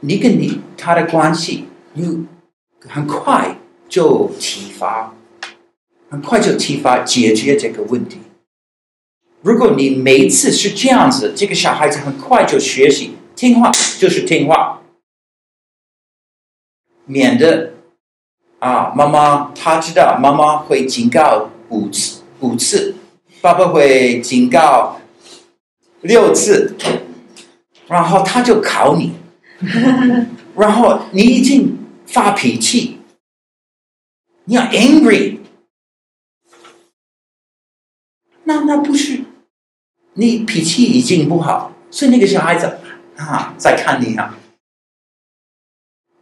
[0.00, 2.26] 你跟你他的关系，你
[2.86, 3.56] 很快
[3.88, 5.14] 就体罚，
[6.12, 8.18] 很快就体罚解决这个问题。
[9.40, 14.82] 如果你每一次是这样子，这个小孩子很快就学习听话，就是听话，
[17.06, 17.72] 免得
[18.58, 22.94] 啊，妈妈他知道妈妈会警告五次，五次，
[23.40, 25.00] 爸爸会警告
[26.02, 26.76] 六次。
[27.88, 29.14] 然后他就考你，
[30.56, 32.98] 然后你已经发脾气，
[34.44, 35.38] 你要 angry，
[38.52, 39.24] 那那不是
[40.14, 42.78] 你脾气已经不好，所以那个小孩子
[43.16, 44.38] 啊在看你啊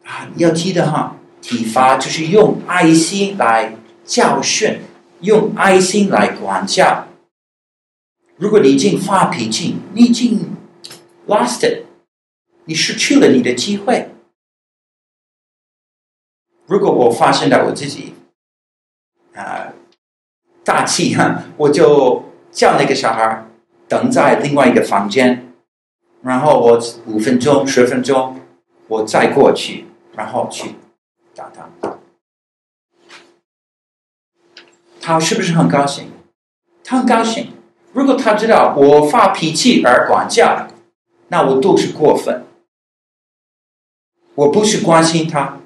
[0.04, 3.74] 啊，要记得哈，体罚就是用爱心来
[4.04, 4.80] 教训，
[5.22, 7.08] 用爱心来管教。
[8.36, 10.56] 如果你已经发脾气，你已经
[11.26, 11.84] lost it，
[12.66, 14.10] 你失去了你的机会。
[16.66, 18.14] 如果我发现了我自己、
[20.70, 23.44] 大气哈，我就叫那个小孩
[23.88, 25.52] 等在另外一个房间，
[26.22, 28.38] 然后我五分钟、十分钟，
[28.86, 30.76] 我再过去，然后去
[31.34, 31.68] 打他。
[35.00, 36.12] 他是不是很高兴？
[36.84, 37.52] 他很高兴。
[37.92, 40.68] 如果他知道我发脾气而管教，
[41.30, 42.44] 那我都是过分。
[44.36, 45.58] 我不是关心他。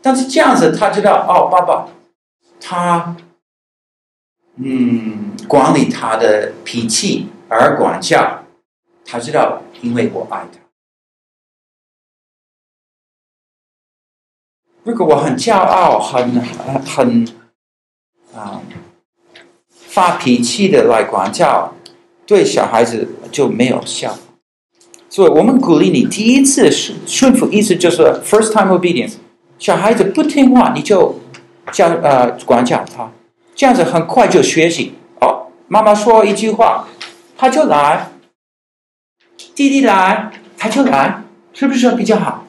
[0.00, 1.88] 但是这样子，他知道哦，爸爸，
[2.60, 3.16] 他
[4.56, 8.44] 嗯管理他的脾气而管教，
[9.04, 10.60] 他知道，因为我爱他。
[14.84, 17.26] 如果我很骄傲、很很
[18.34, 18.60] 啊
[19.70, 21.74] 发脾气的来管教，
[22.26, 24.16] 对小孩子就没有效。
[25.08, 29.14] 所以我们鼓励你第一次顺顺服，意思就是 first time obedience。
[29.58, 31.18] 小孩子不听话，你就
[31.72, 33.10] 教呃管教他，
[33.54, 34.94] 这样子很快就学习。
[35.20, 36.88] 哦，妈妈说一句话，
[37.36, 38.10] 他就来；
[39.54, 42.46] 弟弟来，他就来，是不是比较好？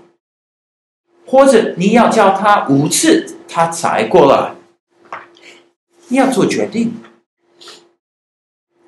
[1.25, 4.55] 或者你要教他五次，他才过来。
[6.07, 6.93] 你要做决定，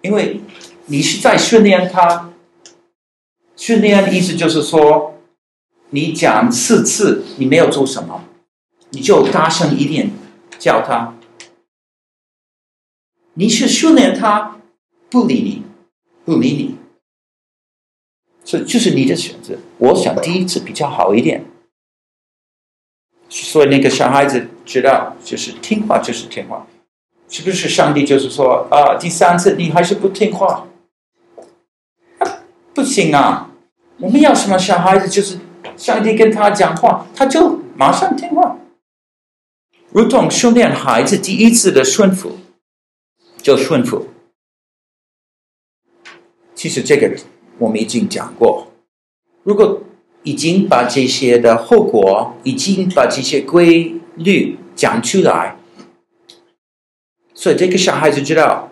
[0.02, 0.42] 因为
[0.86, 2.32] 你是在训练他。
[3.56, 5.14] 训练的意思就是说。
[5.92, 8.26] 你讲四次，你没有做什么，
[8.90, 10.12] 你就大声一点
[10.60, 11.14] 叫他。
[13.40, 14.58] 你是训练他
[15.12, 15.64] 不理你，
[16.26, 16.76] 不理你，
[18.44, 19.60] 这就是你的选择。
[19.78, 21.46] 我想第一次比较好一点，
[23.30, 26.66] 所以那个小孩子知道，就是听话就是听话，
[27.30, 27.70] 是不是？
[27.70, 30.68] 上帝就是说啊，第三次你还是不听话，
[32.74, 33.52] 不行啊！
[34.00, 35.40] 我们要什么小孩子就是。
[35.76, 38.58] 上帝跟他讲话，他就马上听话，
[39.92, 42.38] 如同训练孩子第一次的顺服，
[43.48, 44.08] 就顺服。
[46.54, 47.18] 其实这个
[47.60, 48.74] 我们已经讲过，
[49.44, 49.84] 如果
[50.24, 55.58] 已经把这些的后果，已经把这些规律讲出来，
[57.34, 58.70] 所以这个小孩子知道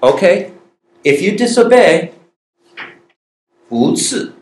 [0.00, 2.10] ，OK，if you disobey，
[3.70, 4.34] 五次。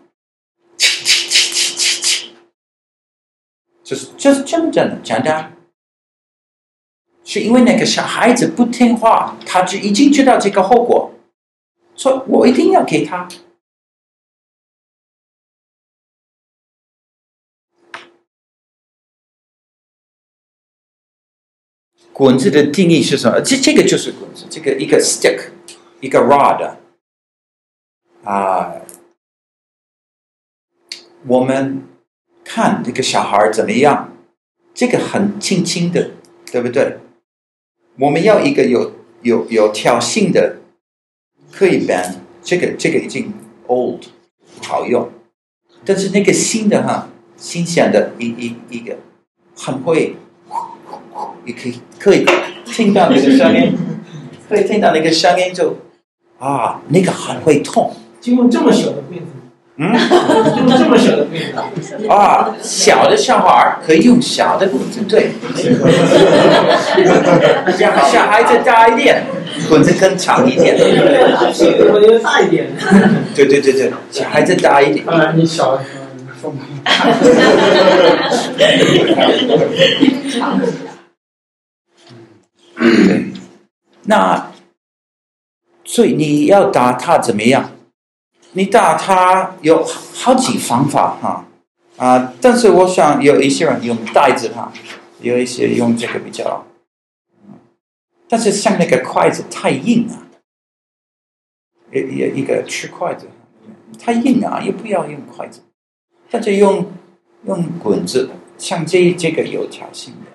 [3.84, 5.55] 就是就是真正的简单，
[7.26, 11.12] 是因为那个小孩子不听话，他就已经知道这个后果，
[11.96, 13.28] 说我一定要给他。
[22.12, 23.40] 棍子的定义是什么？
[23.42, 25.50] 这这个就是棍子，这个一个 stick，
[26.00, 26.76] 一个 rod，
[28.22, 28.72] 啊，
[31.26, 31.82] 我们。
[32.48, 34.16] 看这个小孩怎么样？
[34.72, 36.12] 这个很轻轻的，
[36.52, 36.96] 对不对？
[37.98, 38.92] 我们要一个有
[39.22, 40.56] 有有挑衅的，
[41.50, 42.16] 可以 ban。
[42.42, 43.32] 这个这个已经
[43.66, 44.00] old
[44.56, 45.10] 不好用，
[45.84, 48.96] 但是那个新的哈，新鲜的一一一个
[49.56, 50.14] 很会，
[51.44, 52.24] 你可以可以
[52.64, 53.76] 听到那个声音，
[54.48, 55.76] 可以听到那个声音就
[56.38, 57.96] 啊，那个很会痛。
[58.20, 59.22] 经过这么小的病。
[59.78, 59.92] 嗯，
[60.56, 61.38] 用这么小的棍
[61.82, 65.32] 子啊，小的小孩可以用小的棍子，对。
[67.76, 69.26] 小小孩子大一点，
[69.68, 70.78] 棍子更长一点。
[71.52, 72.68] 小的大一点。
[73.34, 75.06] 对对对对，小孩子大一点。
[75.06, 75.88] 啊，你小的时
[76.42, 76.58] 候，你
[84.04, 84.50] 那，
[85.84, 87.70] 所以你要打他怎么样？
[88.56, 91.44] 你打他有好几方法哈
[91.98, 94.72] 啊，但是我想有一些人用袋子哈，
[95.20, 96.64] 有一些用这个比较，
[98.26, 100.26] 但是像那个筷子太硬了，
[101.92, 103.28] 一一一个吃筷子
[103.98, 105.60] 太硬啊，也不要用筷子，
[106.32, 106.90] 或者用
[107.44, 110.32] 用棍子，像这这个有挑衅的。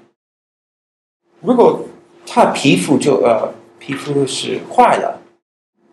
[1.42, 1.86] 如果
[2.28, 5.22] 他皮肤就呃皮肤是坏了，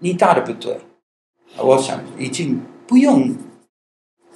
[0.01, 0.79] 你打的不对。
[1.57, 3.35] 我想已经不用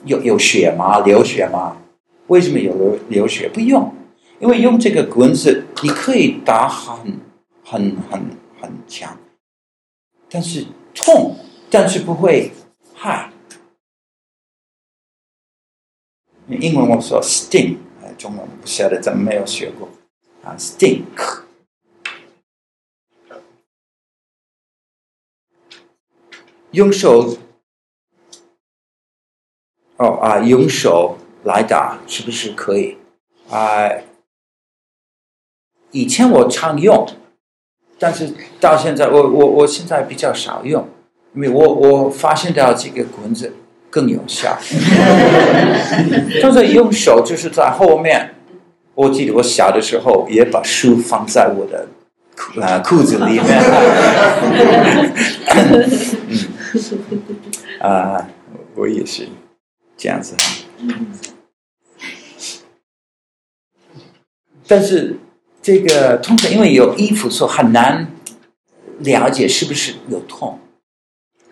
[0.05, 1.01] 有有血吗？
[1.01, 1.77] 流血吗？
[2.29, 3.49] 为什么有流流血？
[3.49, 3.95] 不用，
[4.41, 7.21] 因为用这个棍子，你可以打很
[7.63, 8.21] 很很
[8.61, 9.19] 很强，
[10.31, 11.37] 但是痛
[11.71, 12.51] 但是不会
[12.95, 13.31] 害。
[16.49, 17.77] 英文我说 sting，
[18.19, 19.89] 中文不晓得怎么没有学过
[20.43, 21.43] 啊，stink。
[26.73, 27.37] 用手，
[29.99, 32.97] 哦啊，用手来打是不是可以？
[33.51, 33.89] 啊，
[35.91, 37.07] 以前我常用，
[37.99, 40.89] 但是到现在我我我现在比较少用，
[41.35, 43.55] 因为我我发现到这个棍子
[43.91, 44.57] 更有效。
[46.41, 48.35] 就是用手就是在后面，
[48.95, 51.87] 我记得我小的时候也把书放在我的
[52.35, 53.45] 裤啊裤子里面。
[56.73, 58.29] 嗯， 啊，
[58.75, 59.29] 我也是
[59.97, 60.37] 这样子。
[64.67, 65.19] 但是
[65.61, 68.11] 这个通常因为有衣服，所以很难
[69.01, 70.59] 了解是不是有痛。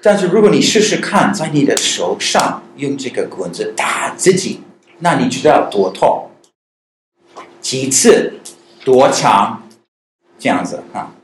[0.02, 4.60] 但是如果你试试看，在你的手上用这个棍子打自己，
[5.00, 6.30] 那你知道多痛，
[7.60, 8.40] 几次，
[8.82, 9.68] 多长，
[10.38, 11.14] 这样子啊。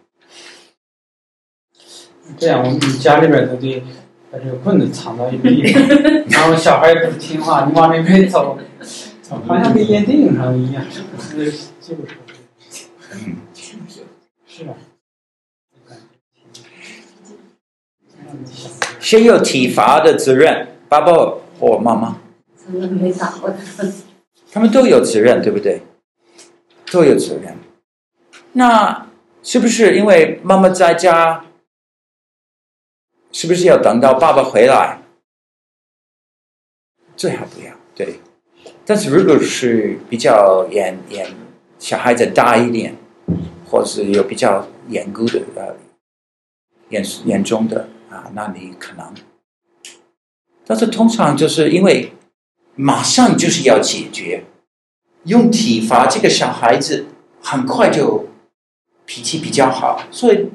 [2.38, 3.82] 这样，我们家里边都得
[4.30, 5.82] 把这个棍子藏到一个地方，
[6.28, 8.58] 然后小孩也不听话，你往那边走，
[9.46, 11.50] 好像跟演电影上一样，是
[11.80, 11.96] 就是，
[13.12, 13.36] 嗯，
[14.46, 14.74] 是吧？
[18.98, 20.66] 谁有体罚的责任？
[20.88, 21.12] 爸爸
[21.60, 22.16] 或妈妈？
[22.56, 23.84] 从来没打过他。
[24.52, 25.82] 他们都有责任，对不对？
[26.90, 27.56] 都有责任。
[28.52, 29.06] 那
[29.42, 31.44] 是不是因为妈妈在家？
[33.32, 35.02] 是不是要等到爸爸回来？
[37.16, 37.72] 最好不要。
[37.94, 38.20] 对。
[38.84, 41.34] 但是如果是比较严严，
[41.78, 42.96] 小孩子大一点，
[43.68, 45.24] 或者是有比较严格
[45.54, 45.76] 的
[46.90, 47.88] 严严重的。
[48.08, 49.12] 啊，那你可能，
[50.64, 52.12] 但是通常就是因为
[52.76, 54.44] 马上就是要解决，
[55.24, 57.06] 用体罚这个小孩子
[57.42, 58.28] 很快就
[59.04, 60.50] 脾气比较好，所以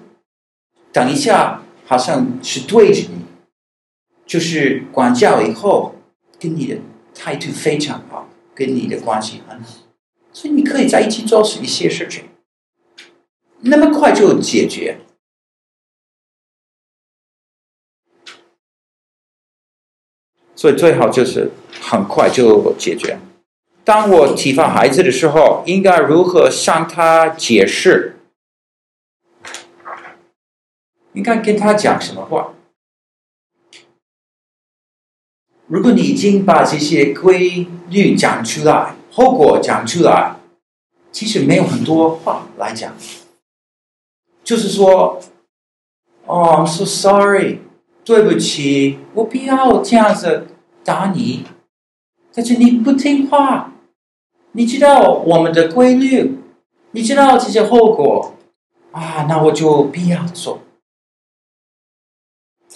[0.94, 1.62] 等一下
[1.92, 3.26] 好像是对着你，
[4.26, 5.94] 就是管教以后
[6.40, 6.78] 跟你的
[7.14, 9.76] 态度非常好，跟你的关系很好，
[10.32, 12.30] 所以你可以在一起做一些事情，
[13.60, 15.00] 那么快就解决。
[20.56, 23.20] 所以最好就是很快就解决。
[23.84, 28.11] 当我体罚孩子的时候，应该如何向他解释？
[31.14, 32.54] 应该跟他讲什么话？
[35.68, 40.36] 如果你已经把这些规律讲出来，后果讲出来，
[41.12, 42.94] 其实没有很多话来讲。
[44.44, 45.22] 就是说，
[46.26, 47.60] 哦，I'm so sorry，
[48.04, 50.48] 对不起，我不要这样子。
[50.84, 51.46] 打你，
[52.34, 53.72] 但是你不听话，
[54.54, 56.40] 你知道我们的规律，
[56.90, 58.34] 你知道这些后果，
[58.92, 60.60] 啊，那我就不要做。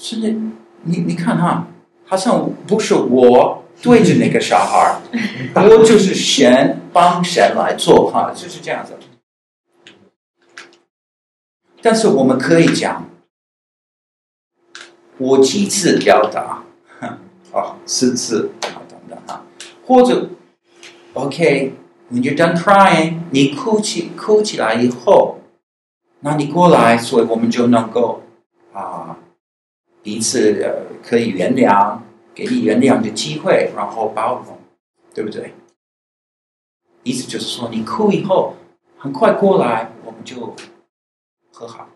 [0.07, 0.29] 是的，
[0.83, 1.65] 你你看哈，
[2.05, 5.01] 好像不是我对着那个小孩，
[5.55, 8.93] 我就是神帮神来做哈，就是这样子。
[11.81, 13.09] 但是我们可以讲，
[15.17, 16.61] 我几次表达。
[17.51, 19.43] 哦， 四次啊，等等哈，
[19.87, 20.29] 或者
[21.13, 25.39] ，OK，when you're done crying，你哭泣哭起来以后，
[26.19, 28.24] 那你过来，所以我们就能够啊，
[30.05, 31.97] 彼此呃可以原谅，
[32.35, 34.55] 给你原谅的机会，然后包容，
[35.15, 35.51] 对不对？
[37.01, 38.55] 意思就是说，你哭以后，
[38.99, 40.55] 很快过来，我们就
[41.51, 41.89] 和好，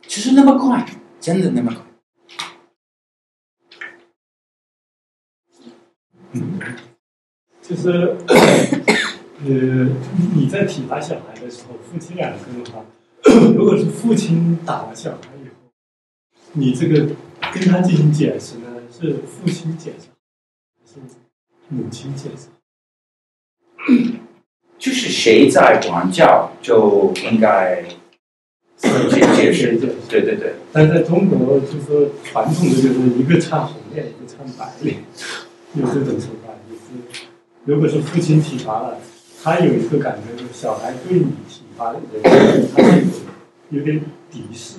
[0.00, 0.86] 就是那么快，
[1.20, 1.84] 真的那么快。
[6.32, 6.58] 嗯，
[7.60, 9.46] 就是，呃，
[10.34, 12.82] 你在体罚小孩的时候，夫妻两个的话，
[13.54, 15.18] 如果是父亲打了小孩，
[16.52, 17.06] 你这个
[17.52, 20.08] 跟他进行解释呢，是父亲解释，
[20.80, 21.16] 还是
[21.68, 22.48] 母亲解释？
[24.78, 27.82] 就是谁在管教，就应该
[28.76, 29.76] 解解释。
[30.08, 30.54] 对对对。
[30.72, 35.02] 但在中国，就是说传统的，就是一个唱红脸，一个唱白脸。
[35.74, 37.26] 有这种说法，就是
[37.64, 38.98] 如果是父亲体罚了，
[39.42, 43.04] 他有一个感觉，就是小孩对你体罚的人，他是
[43.70, 44.76] 有点敌视。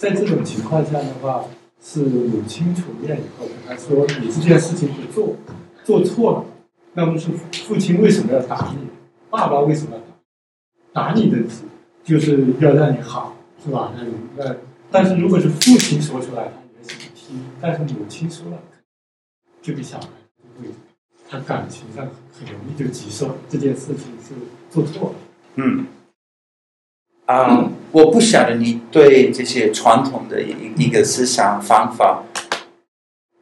[0.00, 1.44] 在这种情况下的话，
[1.82, 5.36] 是母亲出面以后跟他说：“你这件事情不做，
[5.84, 6.44] 做错了，
[6.94, 7.28] 那么是
[7.66, 8.88] 父亲为什么要打你？
[9.28, 9.98] 爸爸为什么要
[10.94, 11.08] 打？
[11.08, 11.36] 打你的
[12.02, 13.92] 就是要让你好，是吧？
[13.94, 14.56] 那那
[14.90, 18.58] 但是如果是父亲说出来，他也是不听；但是母亲说了，
[19.60, 20.06] 这个小孩
[20.38, 20.74] 就会，
[21.28, 24.34] 他感情上很容易就接受这件事情是
[24.70, 25.14] 做错了。
[25.56, 25.84] 嗯。
[27.30, 32.24] 啊、嗯，我不晓得你对这些传统的一一个思想方法，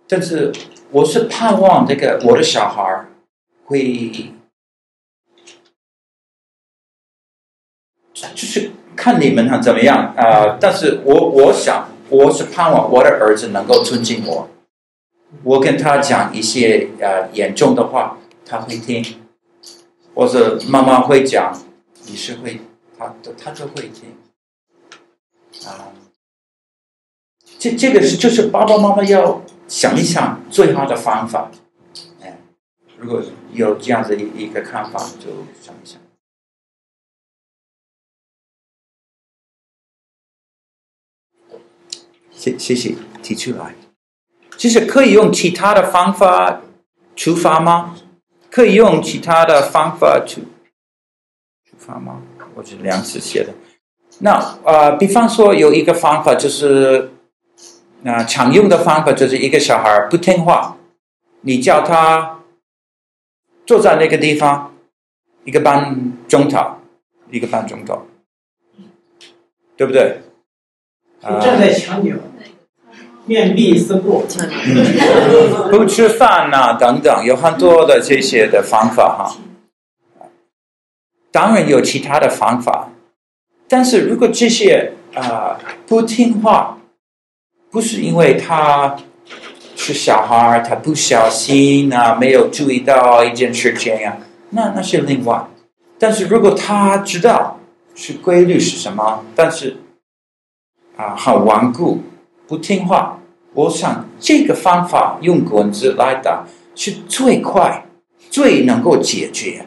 [0.06, 0.52] 但是
[0.90, 3.06] 我是盼望这个我的小孩
[3.64, 4.34] 会，
[8.12, 14.50] 就是看你们怎么样啊、但是我我想我是盼望我的儿子能够尊敬我，
[15.44, 19.02] 我跟他讲一些呃严重的话，他会听，
[20.14, 21.58] 或者妈妈会讲，
[22.06, 22.60] 你是会。
[22.98, 24.16] 他他就会听
[25.66, 25.92] 啊，
[27.58, 31.50] 这这个是就是爸爸妈妈要想一想最好的方法，
[32.20, 32.38] 哎，
[32.98, 33.22] 如果
[33.52, 36.00] 有这样子一一个看法，就想一想。
[42.32, 43.74] 谢谢谢提出来，
[44.56, 46.62] 其实可以用其他的方法
[47.16, 47.96] 出发吗？
[48.50, 50.42] 可以用其他的方法出
[51.64, 52.22] 出发吗？
[52.58, 53.54] 我是梁子写的，
[54.18, 57.12] 那呃，比方说有一个方法就是，
[58.02, 60.76] 那、呃、常用的方法就是一个小孩不听话，
[61.42, 62.40] 你叫他
[63.64, 64.74] 坐在那个地方，
[65.44, 66.58] 一个半钟头，
[67.30, 68.02] 一个半钟头，
[69.76, 70.22] 对不对？
[71.22, 72.16] 站在墙角，
[73.24, 74.24] 面壁思过，
[75.70, 79.36] 不吃饭呐、啊，等等，有很多的这些的方法哈。
[81.38, 82.90] 当然有其他的方法，
[83.68, 86.78] 但是如果这些啊、不听话，
[87.70, 88.96] 不是因为他
[89.76, 94.18] 是小孩，他不小心啊，没有注意到一件事情呀，
[94.50, 95.46] 那那是另外。
[95.96, 97.60] 但是如果他知道
[97.94, 99.76] 是规律是什么，但是
[100.96, 102.02] 啊很顽固
[102.48, 103.20] 不听话，
[103.54, 107.86] 我想这个方法用棍子来打是最快、
[108.28, 109.66] 最能够解决。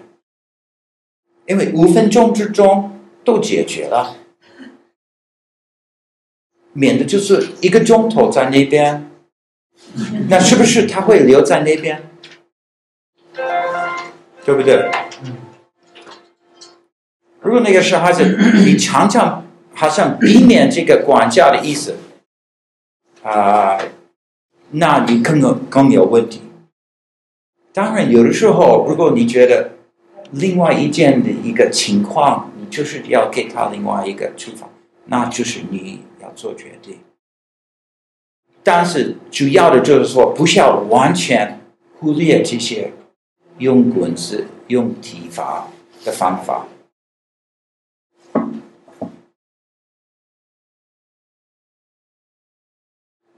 [1.52, 4.16] 因为五分钟之中都解决了，
[6.72, 9.12] 免得就是一个钟头在那边，
[10.30, 12.10] 那是不是他会留在那边？
[14.45, 14.89] 对不对？
[17.41, 21.97] 如果那个小孩子你常常好像避免这个管教的意思，
[23.24, 23.78] 啊、
[24.70, 26.41] 那你更有更有问题。
[27.74, 29.81] 当然，有的时候如果你觉得。
[30.32, 34.70] 另外一件的一个情况，你就是要给他另外一个处罚，
[35.06, 37.00] 那就是你要做决定。
[38.64, 41.60] 但是主要的就是说，不需要完全
[42.00, 42.94] 忽略这些
[43.58, 45.68] 用棍子、用体罚
[46.06, 46.68] 的方法。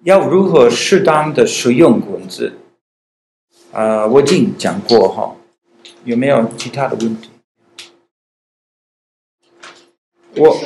[0.04, 2.58] 要如何适当的使用棍子？
[3.72, 5.36] 呃，我已经讲过哈。
[6.06, 7.30] 有没有其他的问题？
[10.36, 10.58] 我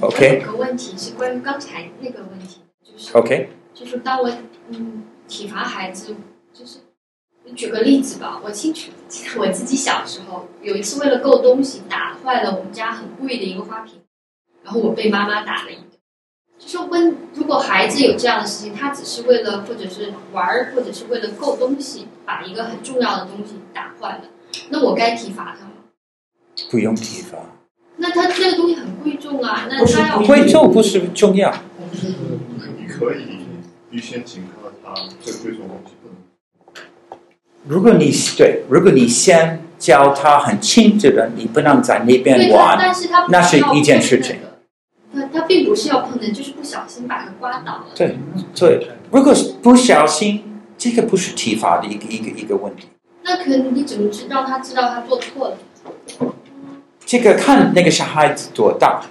[0.00, 0.40] ，OK。
[0.44, 4.30] 有个问题是关于刚才那个问题，就是 OK，就是当我
[4.68, 6.14] 嗯体罚孩子，
[6.52, 6.78] 就是
[7.56, 14.00] 举个例子吧，我清楚记得我自己小时候有一次为了够东西打坏了我们家很贵的一个花瓶，
[14.62, 15.86] 然后我被妈妈打了一顿。
[16.58, 24.24] 就是问，如果孩子有这样的事情，他只是为了或者是玩儿，或者是为了够东西，把一个很重要的东西打坏了。
[24.70, 25.72] 那我该体罚他吗？
[26.70, 27.38] 不用体罚。
[27.98, 31.54] 那他这个东西很贵重啊，那他要贵重不是重要。
[32.78, 33.46] 你可以
[33.90, 34.94] 预先警告他，
[35.24, 37.18] 这贵重东西不能。
[37.66, 44.36] 如果你对，如果你先教他很清楚的，你不能在那边玩，但是他那是一件事情。
[45.14, 47.86] 他他并不是要碰的，就是不小心把它刮倒了。
[47.94, 48.18] 对
[48.54, 52.86] 对，如果是不小心，这个不是体罚的一个一个一个问题。
[53.28, 55.58] 那可能你怎么知道他知道他做错了？
[57.04, 59.02] 这个看那个小孩子多大，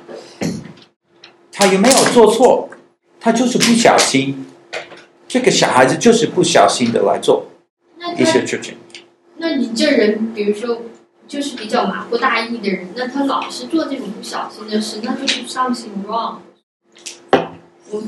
[1.52, 2.70] 他有没有做错？
[3.20, 4.46] 他就是不小心，
[5.28, 7.48] 这个小孩子就是不小心的来做
[8.18, 8.78] 一些事情。
[9.38, 10.84] 那你这人，比如说，
[11.28, 16.38] 就是比较马虎大意的人，那他老是做这种不小心的事，那就是 something wrong。
[17.92, 18.02] 我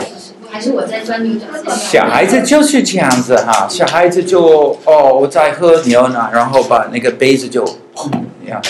[0.49, 1.75] 还是我在钻牛角尖。
[1.75, 7.63] 小孩子就是这样子哈，小孩子就哦，我在喝牛奶，然后把那个杯子就
[7.95, 8.11] 砰
[8.47, 8.61] 呀，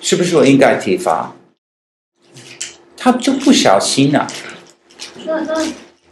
[0.00, 1.32] 是不是我应该体罚？
[2.96, 4.26] 他就不小心了。
[5.24, 5.54] 那那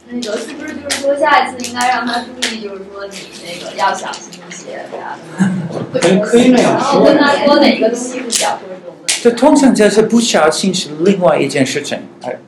[0.07, 6.25] 那个是不是就是说，下一次应该让他注意，就是说你那个要小心一些，这样子。
[6.25, 6.73] 可以那样。
[6.73, 8.75] 然后跟他说哪个东西不小心的。
[9.21, 11.99] 这通常就是不小心是另外一件事情。
[12.23, 12.39] 哎，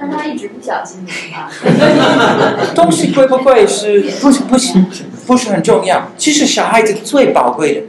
[0.00, 1.50] 但他一直不小心啊。
[2.74, 4.78] 东西贵不贵是不是不是
[5.26, 6.10] 不是很重要？
[6.16, 7.82] 其实小孩子最宝贵的，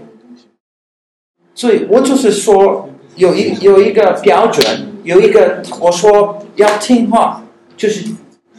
[1.54, 7.44] 所以我就是说有一有一个标准，有一个我说要听话，
[7.78, 8.06] 就是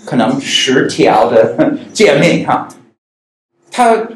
[0.04, 2.68] 可能十条的诫命哈，
[3.70, 4.08] 他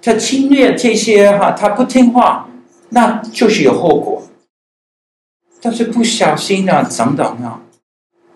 [0.00, 2.48] 他侵略这些哈，他不听话，
[2.90, 4.22] 那就是有后果。
[5.60, 7.60] 但是不小心啊，等等啊，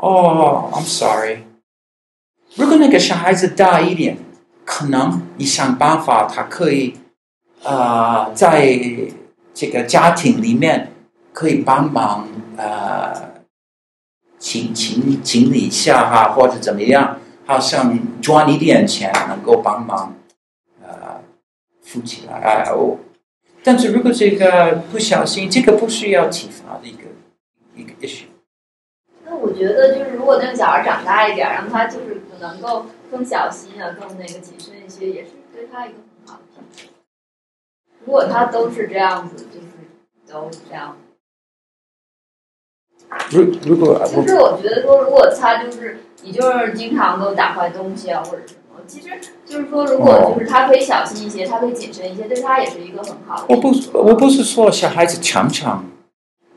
[0.03, 1.45] 哦，I'm sorry。
[2.57, 4.19] 如果那个小孩子大一点，
[4.65, 6.95] 可能你想办法，他可以
[7.63, 8.77] 啊、呃，在
[9.55, 10.93] 这个家庭里面
[11.33, 12.27] 可以帮忙
[12.59, 13.15] 啊，
[14.41, 20.17] 请请请你一下哈，或者怎么样，好像赚一点钱能够帮忙
[20.83, 21.23] 啊，
[21.81, 22.69] 付起来。
[22.73, 22.99] 哦，
[23.63, 27.05] 但是如果这个不小心，这个不需要体罚的一个。
[27.77, 28.32] 一个 issue。
[29.43, 36.91] 我觉得就是，如果那个小孩长大一点，让他就是能够更小心啊，更那个谨慎一些，也是对他一个很好的提醒。
[38.05, 40.97] 如果他都是这样子，就是都这样。
[43.31, 49.11] 如如果就是我觉得说，如果他就是你就是经常都打坏东西啊，或者什么，其实
[49.45, 53.47] 就是说，如果就是他可以小心一些，他可以谨慎一些，对他也是一个很好的。
[53.49, 55.85] 我不我不是说小孩子强不强。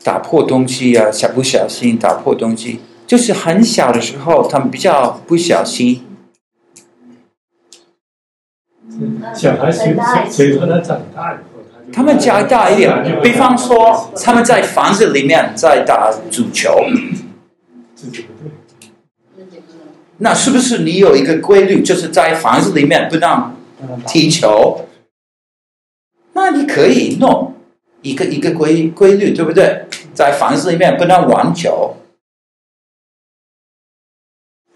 [0.06, 2.78] 打破东西呀、啊，小不小心打破东西，
[3.08, 6.04] 就是很小的时候，他们比较不小心。
[9.34, 9.96] 小孩随
[10.30, 16.70] 随着他长大以后，他们加大一点，比方说他们在房子里面在打足球，
[20.18, 23.56] 那是不是你有一个规律，就是在房子里面不让
[24.06, 24.86] 踢球？
[26.34, 27.55] 那你可以弄。
[28.06, 29.86] 一个一个规规律，对不对？
[30.14, 31.96] 在房子里面不能玩球，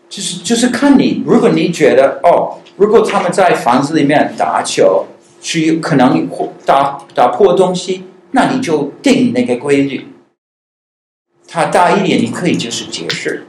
[0.09, 1.23] 就是就是看你。
[1.25, 5.07] 如果你觉得哦，如果他们在房子里面打球，
[5.41, 6.29] 是有可能
[6.67, 10.09] 打打破东西，那你就定那个规律。
[11.47, 13.47] 他大一点，你可以就是解释。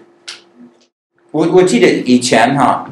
[1.32, 2.90] 我我记得以前哈，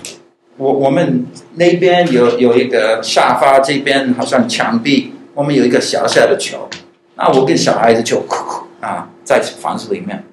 [0.57, 5.13] 我我们那边有有一个沙发，这边好像墙壁。
[5.39, 6.67] 我们有一个小小的球，
[7.15, 10.25] 那我跟小孩子就哭哭啊，在房子里面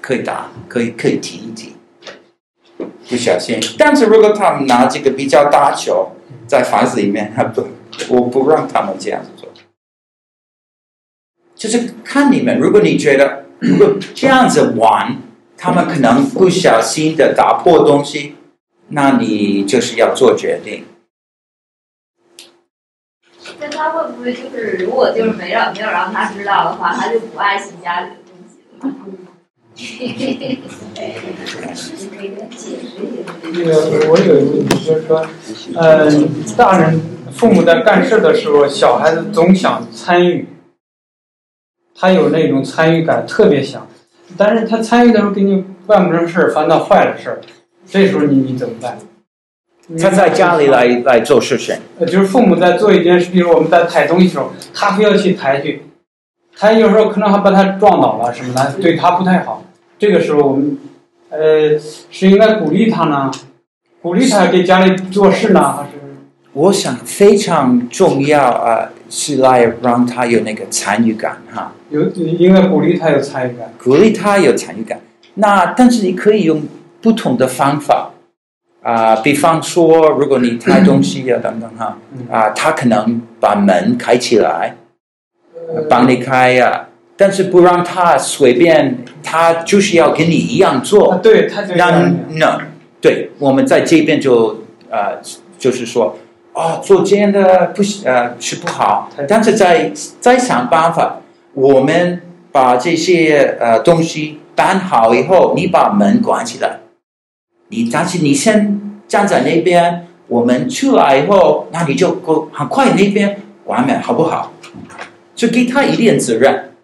[0.00, 1.76] 可以打，可以可以踢一踢，
[3.08, 3.60] 不小心。
[3.78, 6.10] 但是如果他们拿这个比较大球
[6.48, 7.68] 在房子里面还，不，
[8.10, 9.48] 我不让他们这样子做。
[11.54, 15.18] 就是看你们，如果你觉得如果这样子玩，
[15.56, 18.34] 他们可能不小心的打破东西，
[18.88, 20.84] 那你就是要做决定。
[23.76, 28.92] 他会不会就是，如果就是没让没有让他知道的话，他就不爱惜家里的东西了？
[33.54, 35.26] 这个我有一个问题，就是说，
[35.74, 36.10] 呃，
[36.56, 37.00] 大人
[37.32, 40.46] 父母在干事的时候，小孩子总想参与，
[41.94, 43.88] 他有那种参与感，特别想，
[44.36, 47.40] 但是他参与的时候给你办不成事儿，反倒坏了事儿，
[47.86, 48.98] 这时候你你怎么办？
[50.00, 55.82] 他在家里来来做事情，呃，就是父母在做一件事，比如我们在抬东西的时候，他非要去抬去，
[56.56, 59.64] 他有时候可能还把他撞倒了什么的，对他不太好。
[59.98, 60.78] 这个时候我们，
[61.30, 61.78] 呃，
[62.10, 63.30] 是应该鼓励他呢，
[64.00, 65.90] 鼓励他给家里做事呢，还是？
[66.54, 71.72] 我想非常重要啊，是来让他有那个参与感哈。
[71.90, 75.00] 有应该鼓励他有参与感，鼓励他有参与感。
[75.34, 76.62] 那但是你可以用
[77.00, 78.11] 不同的方法。
[78.82, 81.96] 啊、呃，比方说，如果你抬东西呀、啊，等等哈，
[82.28, 84.76] 啊、呃，他可能把门开起来，
[85.88, 91.14] 帮你开呀、啊，但是不让他随便，他就是要跟你一样做。
[91.22, 92.60] 对，他就让那，
[93.00, 95.20] 对，我们在这边就呃，
[95.56, 96.18] 就是说，
[96.52, 101.20] 哦，做这样的不呃是不好，但是在在想办法，
[101.54, 106.80] 我们把这些呃东西搬好以后，你把门关起来。
[107.72, 114.52] 你但是你先站在那边，我们出来以后，那你就够很快那边完美，好不好？
[115.34, 116.74] 就给他一点责任，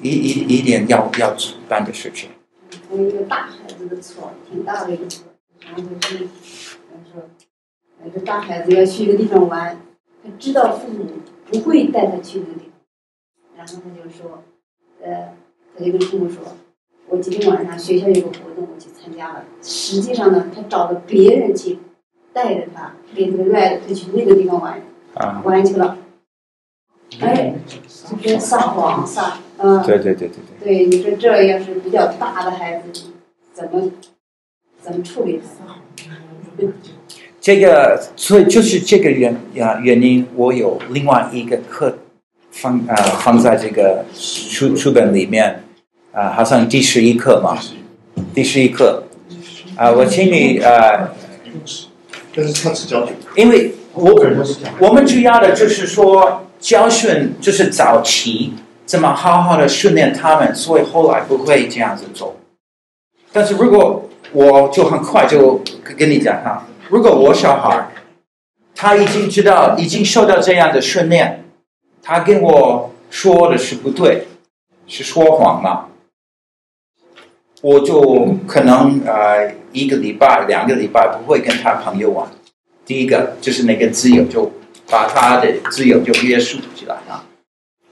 [0.00, 1.36] 一一一点要要
[1.68, 2.30] 办的事情。
[2.88, 5.24] 从一个大孩子的错，挺大的一个错，
[5.60, 6.18] 然后就是，
[7.12, 7.28] 说，
[8.04, 9.76] 那个大孩子要去一个地方玩，
[10.22, 11.06] 他知道父母
[11.50, 14.44] 不会带他去那个地方，然后他就说，
[15.02, 15.34] 呃，
[15.76, 16.56] 他就跟父母说。
[17.12, 19.44] 我今天晚上学校有个活动，我去参加了。
[19.62, 21.78] 实际上呢，他找了别人去
[22.32, 24.80] 带着他，给他 ride，他去那个地方玩，
[25.12, 25.98] 啊、玩去了。
[27.20, 27.54] 哎，
[28.22, 29.82] 这撒谎撒，嗯。
[29.82, 30.64] 对对对对对。
[30.64, 33.10] 对，你说这要是比较大的孩子，
[33.52, 33.90] 怎么
[34.80, 35.76] 怎么处理他？
[37.42, 41.98] 这个，所以就是这个原啊原因，我有另外一个课
[42.50, 45.62] 放啊、呃、放在这个书书本里面
[46.12, 47.58] 啊、呃，好像第十一课嘛，
[48.34, 49.04] 第十一课
[49.76, 51.10] 啊、呃，我请你啊，呃、
[52.34, 54.14] 但是他只教九，因为我
[54.78, 58.52] 我们主要的就是说教训，就是早期
[58.84, 62.36] 怎么好好的训练他们，所以后来不会这样子做。
[63.32, 65.62] 但是如果我就很快就
[65.96, 66.66] 跟你讲哈。
[66.88, 67.88] 如果我小孩，
[68.74, 71.44] 他已经知道，已经受到这样的训练，
[72.02, 74.26] 他跟我说的是不对，
[74.86, 75.86] 是说谎嘛，
[77.62, 82.28] 我就可能呃一个礼拜、两个礼拜不会跟他朋友玩。
[82.84, 84.52] 第一个就是那个自由，就
[84.88, 87.24] 把他的自由就约束起来了。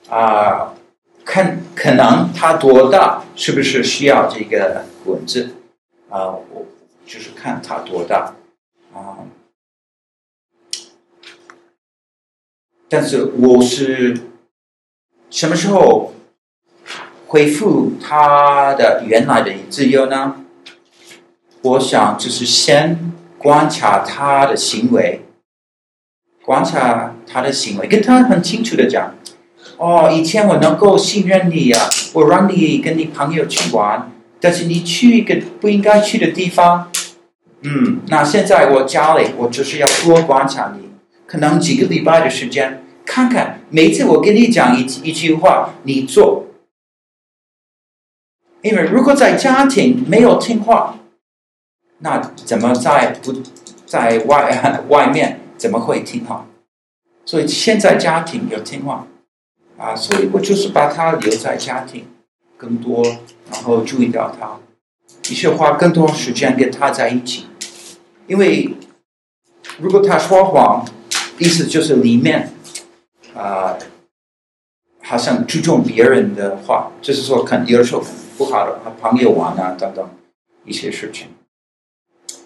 [0.08, 0.74] 啊，
[1.24, 5.54] 看可能他多大，是不是需要这个棍子？
[6.08, 6.66] 啊，我
[7.06, 8.34] 就是看他多大。
[8.92, 9.18] 啊！
[12.88, 14.18] 但是我是
[15.30, 16.12] 什么时候
[17.30, 20.34] 恢复他的原来的自由呢？
[21.62, 25.22] 我想就是先观察他的行为，
[26.44, 29.14] 观察他的行为，跟他很清楚的讲：
[29.76, 36.90] 哦，以前我能够信任你呀，我让你跟你朋友去玩，但是你去一个不应该去的地方。
[37.62, 40.88] 嗯，那现在我家里，我就是要多观察你，
[41.28, 46.46] 可能几个礼拜的时间，看看每次我跟你讲一一句话，你做。
[48.62, 50.96] 因为如果在家庭没有听话，
[51.98, 53.34] 那怎么在不
[53.86, 56.46] 在外外面怎么会听话？
[57.24, 59.06] 所以现在家庭有听话，
[59.78, 62.06] 啊，所以我就是把他留在家庭
[62.56, 63.02] 更多，
[63.50, 64.58] 然后注意到他，
[65.22, 67.46] 的确花更多时间跟他在一起。
[68.26, 68.74] 因为
[69.78, 70.84] 如果他说谎，
[71.38, 72.52] 意思就是里面
[73.34, 73.76] 啊、
[75.10, 78.04] 好像注重别人的话，就是说可能有的时候
[78.38, 80.08] 不好的和朋友玩啊等等
[80.64, 81.26] 一些事情。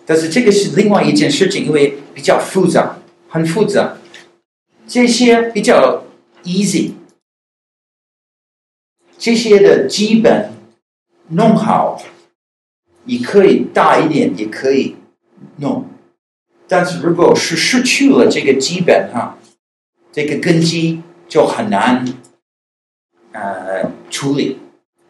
[0.07, 2.97] 但是这个是另外一件事情，因为比较复杂，
[3.29, 3.99] 很复杂。
[4.89, 6.05] 这些比较
[6.45, 6.93] easy，
[9.19, 10.51] 这些的基本
[11.29, 12.03] 弄好，
[13.05, 14.97] 你可以大一点，也可以。
[15.59, 15.87] 弄，
[16.67, 19.37] 但是如果是失去了这个基本哈，
[20.11, 22.07] 这个根基就很难
[23.35, 24.59] 呃处理，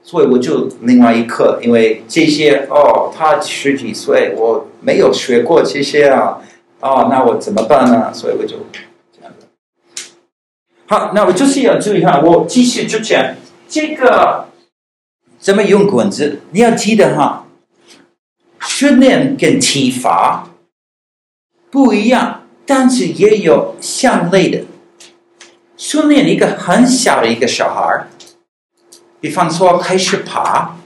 [0.02, 6.40] 所以我就另外一课，因为这些哦，他十几岁，我没有学过这些啊，
[6.80, 8.12] 哦，那我怎么办呢？
[8.12, 8.56] 所以我就
[9.12, 9.46] 这样子。
[10.86, 13.36] 好，那我就是要注意哈，我继续之前，
[13.68, 14.46] 这个
[15.38, 16.40] 怎么用棍子？
[16.50, 17.42] 你要记得哈。
[18.66, 20.48] 训练跟体罚
[21.70, 24.64] 不一样，但是也有相类的。
[25.76, 28.08] 训练一个很小的一个小孩儿，
[29.24, 30.76] 比方说开始爬，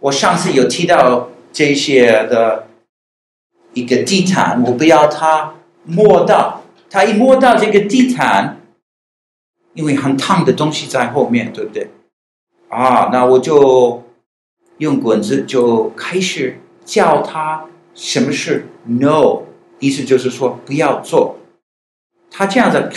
[0.00, 2.68] 我上次有提到这些的
[3.72, 5.54] 一个地毯，我不要他
[5.86, 8.60] 摸到，他一摸到这个地毯，
[9.72, 11.88] 因为很烫的东西在后面，对不对？
[12.68, 14.04] 啊，那我就
[14.76, 16.60] 用棍子就开始。
[16.84, 19.44] 教他什么是 no，
[19.78, 21.38] 意思就是说不要做。
[22.30, 22.90] 他这样子，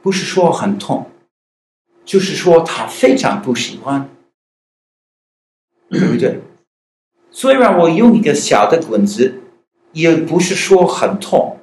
[0.00, 1.10] 不是说很痛，
[2.06, 4.08] 就是说他非常不喜欢，
[5.90, 6.40] 对不对？
[7.30, 9.42] 虽然我用一个小的棍子，
[9.92, 11.58] 也不是说很痛，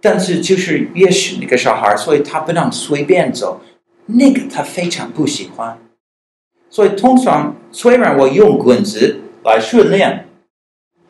[0.00, 3.60] 但是就是越是那个小孩，所以他不能随便走，
[4.06, 5.78] 那个他非常不喜欢。
[6.68, 9.20] 所以通常虽然我用棍子。
[9.44, 10.28] 来训练，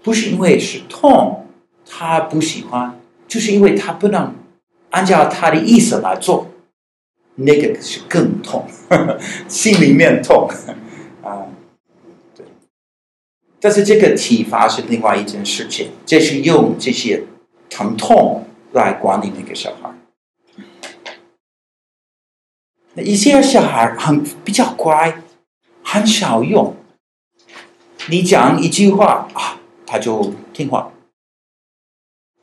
[0.02, 1.47] 不是因为是痛，
[1.85, 2.98] 他不喜欢，
[3.28, 4.35] 就是因为他不能
[4.89, 6.47] 按照他的意思来做，
[7.44, 10.48] 那个是更痛，呵 呵心里面痛
[11.23, 11.47] 啊。
[12.36, 12.47] 对，
[13.60, 17.24] 但是这个体罚是另外一件事情，这是用这些
[17.69, 19.90] 疼痛来管理那个小孩。
[22.97, 25.23] 一些小孩很比较乖，
[25.82, 26.77] 很少用。
[28.10, 30.93] 你讲一句话啊，他就听话。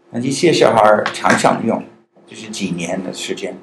[0.09, 1.83] 那一些小孩常常用，
[2.25, 3.55] 就是几年的时间，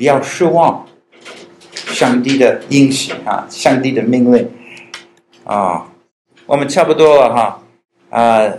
[0.00, 0.86] 不要失望。
[1.74, 4.48] 上帝的应许啊，上帝的命令。
[5.44, 5.92] 啊，
[6.46, 7.62] 我们差不多了哈
[8.08, 8.50] 啊。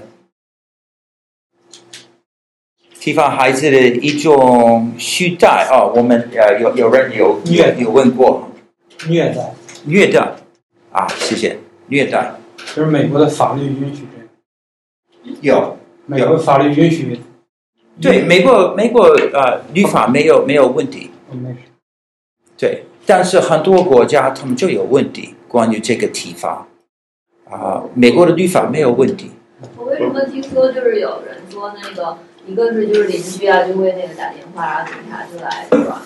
[2.99, 8.47] 体罚孩子的一种虐待啊，我们呃有有人有虐有问过，
[9.07, 9.55] 虐待，
[9.85, 10.19] 虐待。
[10.91, 11.57] 啊，谢谢。
[11.88, 12.35] 虐待。
[12.76, 14.05] 就是美国的法律允许。
[15.41, 15.76] 有。
[16.05, 17.19] 美国法律允许，
[18.01, 21.10] 对美国美国呃律法没有没有问题，
[22.57, 26.67] 对，但是很多国家他们就有问题，关于这个体罚
[27.49, 29.31] 啊，美国的律法没有问题。
[29.77, 36.01] 我为什么听说就是有人说那个，一个是就是邻居啊就会那个打电话，然后警察就来抓，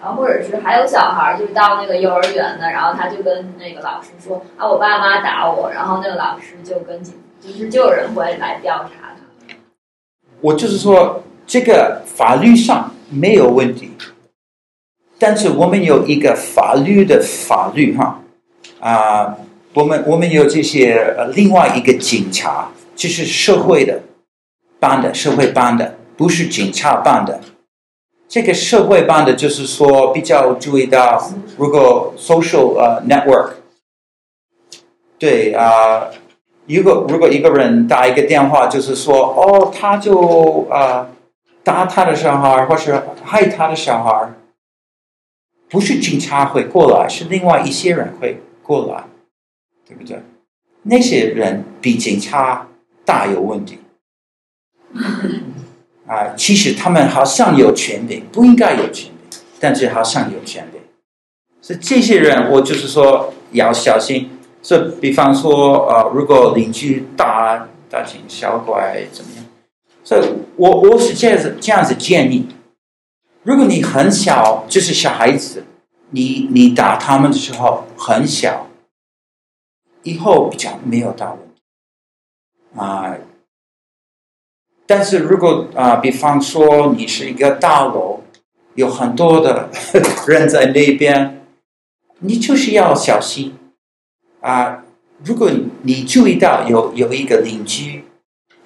[0.00, 9.54] 然后或者是还有小孩就是到那个幼儿园的，然后他就跟那个老师说啊我爸妈打我，然后那个老师就跟警就是就有人会来调查他。
[10.40, 13.90] 我就是说，这个法律上没有问题，
[15.20, 18.20] 但是我们有一个法律的法律哈
[18.80, 19.36] 啊，
[19.74, 22.70] 我们我们有这些呃另外一个警察。
[22.96, 24.02] 就是社会的
[24.78, 27.40] 办的，社会办的，不是警察办的。
[28.28, 33.52] 这个社会办的，就是说比较注意到，如果 social 呃、network，
[35.18, 36.08] 对啊、
[36.66, 41.08] 如果如果一个人打一个电话，就是说哦，他就啊、
[41.64, 44.30] 打他的小孩，或是害他的小孩，
[45.70, 49.04] 不是警察会过来，是另外一些人会过来，
[49.88, 50.20] 对不对？
[50.82, 52.66] 那些人比警察。
[53.02, 53.78] 大有问题
[56.06, 56.32] 啊！
[56.36, 60.78] 其实他们好像有权利，不应该有权利，但是好像有权利。
[61.60, 64.30] 所以这些人，我就是说要小心。
[64.62, 69.44] 所以，比方说，呃，如果邻居大大惊小怪怎么样？
[70.04, 70.22] 所以
[70.54, 72.46] 我我是这样子这样子建议：
[73.42, 75.64] 如果你很小，就是小孩子，
[76.10, 78.66] 你你打他们的时候很小，
[80.02, 81.62] 以后比较没有大问题。
[82.76, 83.16] 啊，
[84.86, 88.20] 但是如果啊，比方说你是一个大楼，
[88.74, 89.70] 有很多的
[90.26, 91.46] 人在那边，
[92.18, 93.56] 你就是要小心
[94.42, 94.84] 啊。
[95.24, 95.50] 如果
[95.82, 98.04] 你注意到有有一个邻居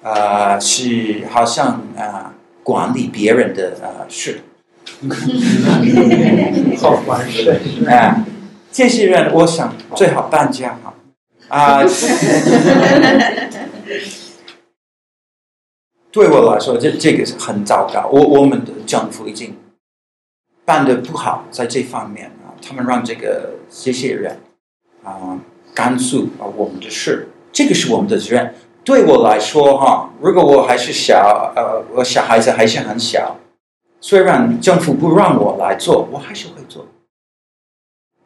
[0.03, 2.33] 啊，是好像啊
[2.63, 4.41] 管理别人的啊事，
[6.77, 8.25] 好管事啊，
[8.71, 10.93] 这些人我想最好搬家哈
[11.49, 11.83] 啊。
[16.11, 18.07] 对我来说，这这个是很糟糕。
[18.09, 19.57] 我我们的政府已经
[20.63, 24.39] 办的不好，在这方面啊，他们让这个这些人
[25.03, 25.37] 啊
[25.73, 28.55] 干涉啊我们的事，这个是我们的责任。
[28.85, 33.35] 对我来说，哈，如果我还是小，呃，我小孩子还是很小，
[34.07, 36.85] 虽然政府不让我来做，我还是会做。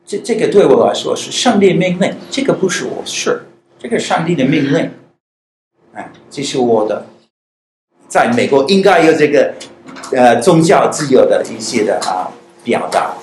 [0.05, 3.43] 这这个对我来说是上帝命令，这个不是我事，
[3.81, 4.91] 这个上帝的命令。
[5.93, 7.05] 哎，这是我的。
[8.09, 9.53] 在美国应该有这个，
[10.11, 12.27] 呃，宗教自由的一些的啊
[12.61, 13.13] 表达，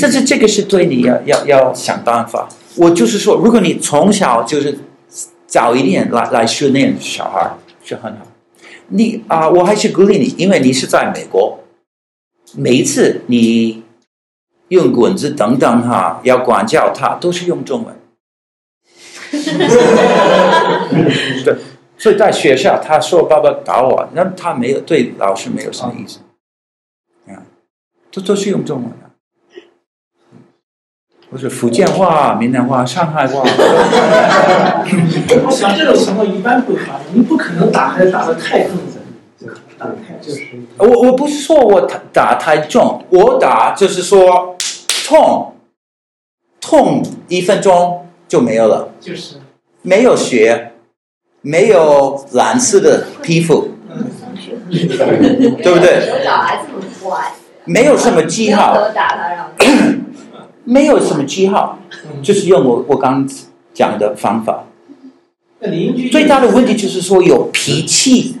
[0.00, 2.48] 但是这个是对你要要要想办法。
[2.76, 4.78] 我就是说，如果你从小就是
[5.48, 7.50] 早一点来来训练小孩
[7.82, 8.28] 是很好。
[8.86, 11.58] 你啊，我还是鼓励你，因为你是在美国，
[12.56, 13.82] 每一次你
[14.68, 17.94] 用棍子等等哈，要管教他都是用中文。
[21.44, 21.56] 对。
[21.98, 26.18] 所以在学校，他说爸爸打我，那他没有对老师没有什么意思，
[27.30, 27.46] 啊，
[28.10, 28.96] 这都是用中文的，
[31.30, 33.44] 或者福建话、闽南话、上海话。
[35.48, 38.76] 像这种情况一般不发生，你不可能打孩子打得太重，
[39.82, 40.46] 打得太就是。
[40.78, 41.80] 我我不是说我
[42.12, 44.56] 打太重，我打就是说
[45.06, 45.54] 痛，
[46.60, 49.36] 痛一分钟就没有了，就是
[49.82, 50.68] 没有血。
[51.44, 53.70] 没有蓝色的皮肤，
[54.70, 56.08] 对不对？
[57.64, 58.78] 没有什么记号，
[60.62, 61.80] 没有什么记号，
[62.22, 63.28] 就是用我我刚
[63.74, 64.66] 讲的方法。
[66.12, 68.36] 最大的问题就是说有脾气，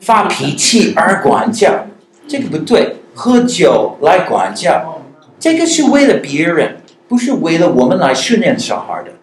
[0.00, 1.86] 发脾气而管教，
[2.26, 2.96] 这个不对。
[3.14, 5.02] 喝酒来管教，
[5.40, 9.14] 这个是为了别人，不是为了我们来训练小孩的。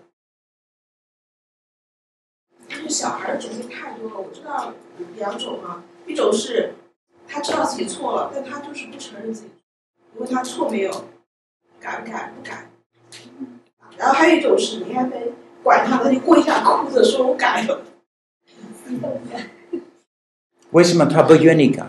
[2.90, 4.74] 小孩的种类太多了，我知道
[5.16, 6.74] 两种啊，一种是
[7.26, 9.52] 他知道自己错了，但他就是不承认自己，
[10.16, 10.92] 因为他错没有，
[11.80, 12.70] 改不改不改。
[13.98, 15.32] 然后还有一种是你还没
[15.64, 17.82] 管他，他就跪下哭着说我改了。
[20.76, 21.84] 为什么他不愿意改？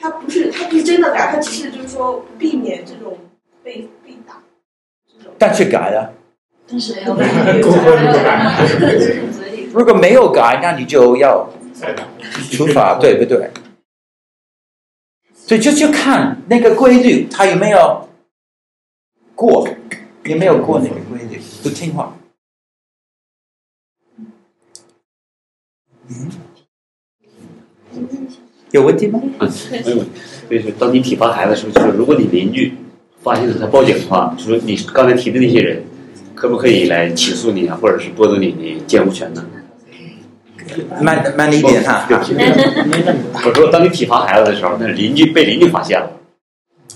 [0.00, 3.18] 他不是他不是真的改他只是就是说避免这种
[3.62, 4.42] 被被打
[5.38, 6.14] 但是改了
[6.66, 6.94] 但是
[9.74, 11.50] 如果没有改那你就要
[12.50, 13.50] 处罚 对不对？
[15.34, 18.08] 所以就就看那个规律他有没有
[19.34, 19.68] 过
[20.24, 22.16] 有没有过那个规律不听话。
[28.72, 29.20] 有问题吗？
[29.38, 30.10] 嗯，没有问题。
[30.48, 32.72] 所以说，当你体罚孩子的时候，就是如果你邻居
[33.22, 35.82] 发现了他报警的话，就说你刚才提的那些人，
[36.34, 39.44] 可不可以来起诉你啊，或者是剥夺你的监护权呢？
[41.02, 42.06] 慢慢一点哈。
[42.08, 42.34] 对不起。
[43.44, 46.10] 我说，当你体罚孩子的时候，那邻居被邻居发现了，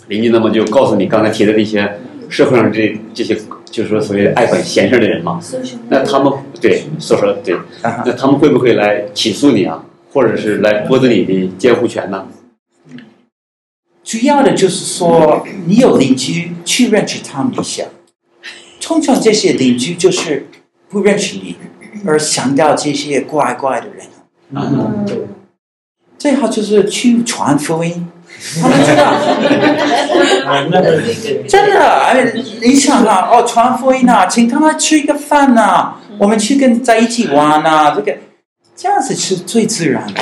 [0.08, 1.98] 邻居那么就告诉你刚才提的那些
[2.28, 3.36] 社会上这这些，
[3.70, 5.40] 就是说所谓爱管闲事的人嘛，
[5.88, 9.84] 那他们对所说对，那他们会不会来起诉你啊？
[10.14, 12.26] 或者是来剥夺你的监护权呢？
[14.04, 17.84] 主要的就是说，你有邻居去认识他们一下。
[18.80, 20.46] 通常这些邻居就是
[20.88, 21.56] 不认识你，
[22.06, 24.06] 而想到这些怪怪的人。
[24.54, 25.04] 嗯，
[26.16, 28.06] 最好就是去传福音，
[28.60, 29.14] 他们知道。
[31.48, 32.30] 真的，哎，
[32.62, 38.16] 你想啊，哦，传福音啊，请他们吃一个饭啊，我们去跟在一起玩啊，这个。
[38.76, 40.20] 这样子是最自然的，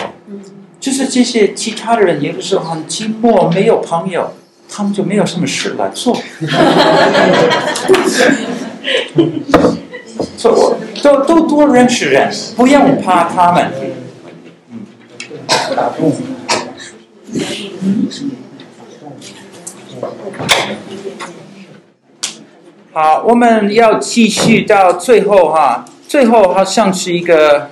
[0.78, 4.34] 就是这些其他的人有的时候很寂寞，没有朋友，
[4.68, 6.14] 他们就没有什么事来做。
[10.36, 13.72] 所以我都都多认识人，不用怕他们。
[22.92, 27.71] 好，我们要继续到最后哈，最后好像是一个。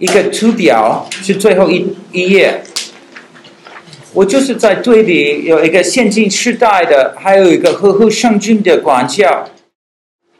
[0.00, 2.62] 一个图表是最后一一页，
[4.14, 9.50] 我就是在对比有一个现今时代的，还有一个合乎圣经的管教。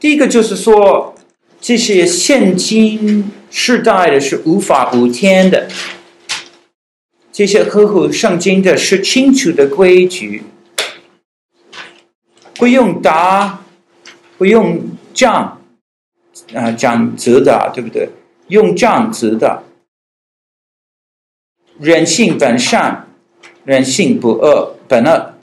[0.01, 1.15] 第一个就是说，
[1.61, 5.69] 这些现今时代的是无法无天的，
[7.31, 10.43] 这些合乎圣经的是清楚的规矩，
[12.55, 13.63] 不用打，
[14.39, 14.81] 不用
[15.13, 15.61] 杖，
[16.55, 18.09] 啊，讲责打，对不对？
[18.51, 19.63] 用这样子的，
[21.79, 23.09] 人性本善，
[23.65, 25.35] 人性不恶，本恶。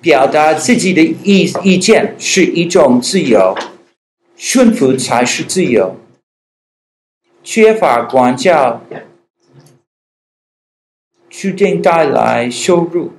[0.00, 3.56] 表达自己的意意见是一种自由，
[4.36, 5.96] 顺服才是自由。
[7.44, 8.82] 缺乏管教，
[11.28, 13.12] 注定带来羞辱。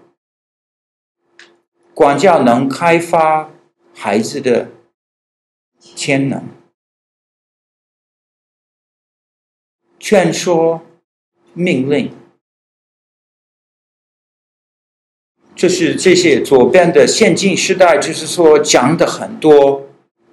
[1.94, 3.52] 管教能开发
[3.94, 4.72] 孩子的
[5.80, 6.63] 潜能。
[10.06, 10.82] 劝说、
[11.54, 12.14] 命令，
[15.56, 19.88] 就是这些左边的现今时代，就是说讲的很多，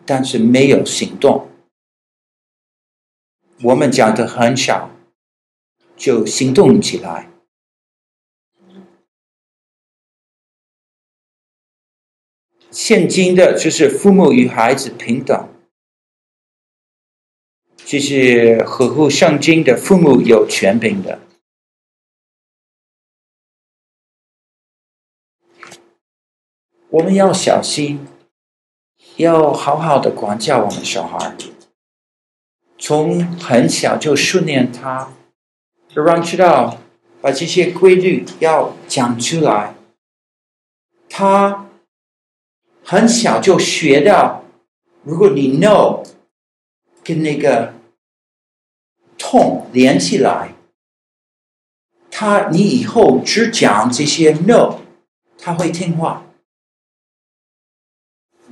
[0.05, 1.49] 但是没有行动。
[3.63, 4.91] 我们讲的很少，
[5.97, 7.31] 就行动起来。
[12.73, 15.49] 现今的就是父母与孩子平等。
[17.91, 21.19] 这是合乎圣经的父母有权柄的，
[26.91, 28.07] 我们要小心，
[29.17, 31.35] 要好好的管教我们小孩，
[32.79, 35.13] 从很小就训练他，
[35.93, 36.79] 让知道
[37.21, 39.75] 把这些规律要讲出来，
[41.09, 41.69] 他
[42.85, 44.45] 很小就学到，
[45.03, 46.07] 如果你 know
[47.03, 47.80] 跟那个。
[49.31, 50.55] 痛连起来，
[52.11, 54.81] 他你以后只讲这些 no，
[55.39, 56.27] 他会听话。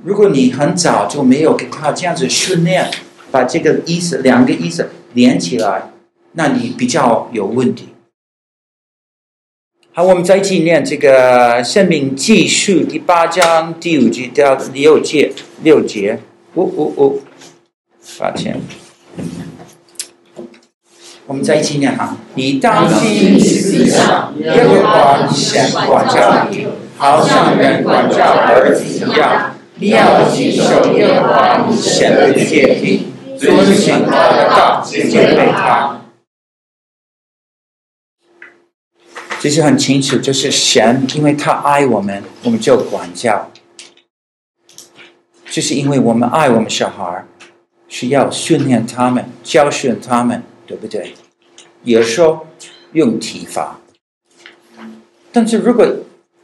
[0.01, 2.89] 如果你很早就没有给他这样子训练，
[3.29, 5.91] 把这个意思两个意思连起来，
[6.31, 7.89] 那你比较有问题。
[9.91, 16.21] 好，我们再纪念这个《生命记》书第八章第五节到六节六节。
[16.55, 17.21] 呜呜呜，
[18.17, 18.61] 抱歉。
[21.29, 29.55] 我们在一起念哈，你当心思想，耶和华先管教你，好像人管教儿子一样。
[29.75, 36.01] 你要谨守耶和华你神的诫命，遵行他的道，敬畏他。
[39.39, 43.51] 这是很清楚，就是神，因为他爱我们，我们就管教。
[45.47, 47.23] 就是因为我们爱我们小孩，
[47.87, 50.41] 需要训练他们，教训他们。
[50.69, 51.15] 对不对？
[51.83, 52.45] 有时候
[52.93, 53.79] 用体罚，
[55.31, 55.83] 但是如果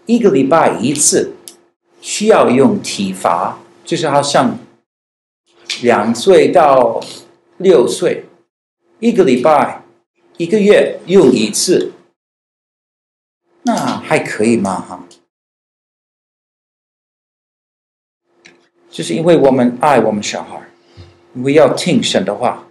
[0.07, 1.35] 一个礼拜一次
[2.01, 4.57] 需要用体罚，就是好像
[5.83, 6.99] 两岁到
[7.57, 8.25] 六岁，
[8.99, 9.83] 一个礼拜
[10.37, 11.93] 一个月用一次，
[13.61, 14.81] 那还可以吗？
[14.81, 15.07] 哈，
[18.89, 20.67] 就是因为我们爱我们小孩，
[21.33, 22.64] 我们要听神的话。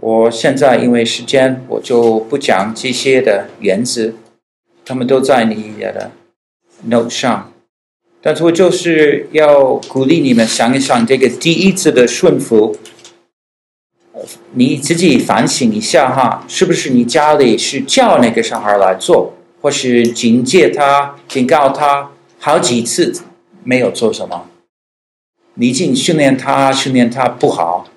[0.00, 4.12] 我现在因为时间，我就不讲这些的原则，
[4.84, 6.12] 他们都在你的
[6.84, 7.52] note 上。
[8.20, 12.76] 但是我就是要鼓励你们想一想，这个第一次的顺服，
[14.52, 23.12] 你自己反省一下哈，是不是你家里是叫那个小孩来做，或是警戒他、警告他好几次
[23.64, 24.46] 没有做什么？
[25.54, 27.88] 你已经训练他，训练他不好。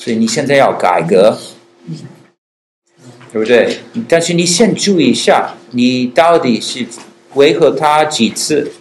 [0.00, 1.36] 所以你现在要改革，
[3.30, 3.80] 对不对？
[4.08, 6.86] 但是你先注意一下，你到底是
[7.34, 8.72] 维和他几次，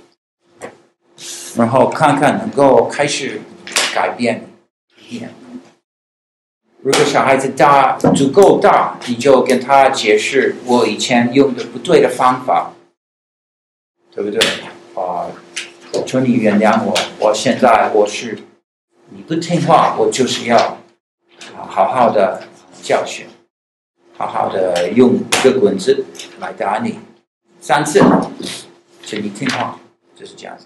[1.57, 3.41] 然后看看能够开始
[3.93, 4.47] 改变。
[6.81, 12.71] 如果小孩子大足够大，你就跟他解释我以前用的不对的方法，
[14.15, 14.39] 对不对？
[14.95, 15.27] 啊，
[16.07, 18.39] 求你原谅我，我现在我是
[19.09, 20.78] 你不听话，我就是要。
[21.79, 22.43] 好好的
[22.83, 23.25] 教训，
[24.17, 26.03] 好好的用一个棍子
[26.41, 26.99] 来打你
[27.61, 28.01] 三次，
[29.01, 29.79] 请你听话，
[30.13, 30.65] 就是这样子。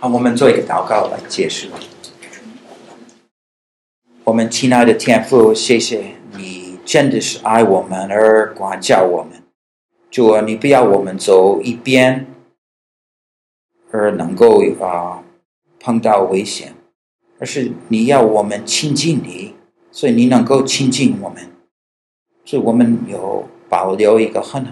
[0.00, 1.68] 好，我们做一个祷告来结束。
[4.24, 9.40] 我们亲爱的天父，谢谢你真的是爱我们而管教我们。
[10.10, 12.26] 主啊，你不要我们走一边，
[13.92, 15.22] 而能够啊
[15.78, 16.74] 碰到危险。
[17.38, 19.54] 而是你要我们亲近你，
[19.92, 21.50] 所以你能够亲近我们，
[22.44, 24.66] 所以我们有保留一个很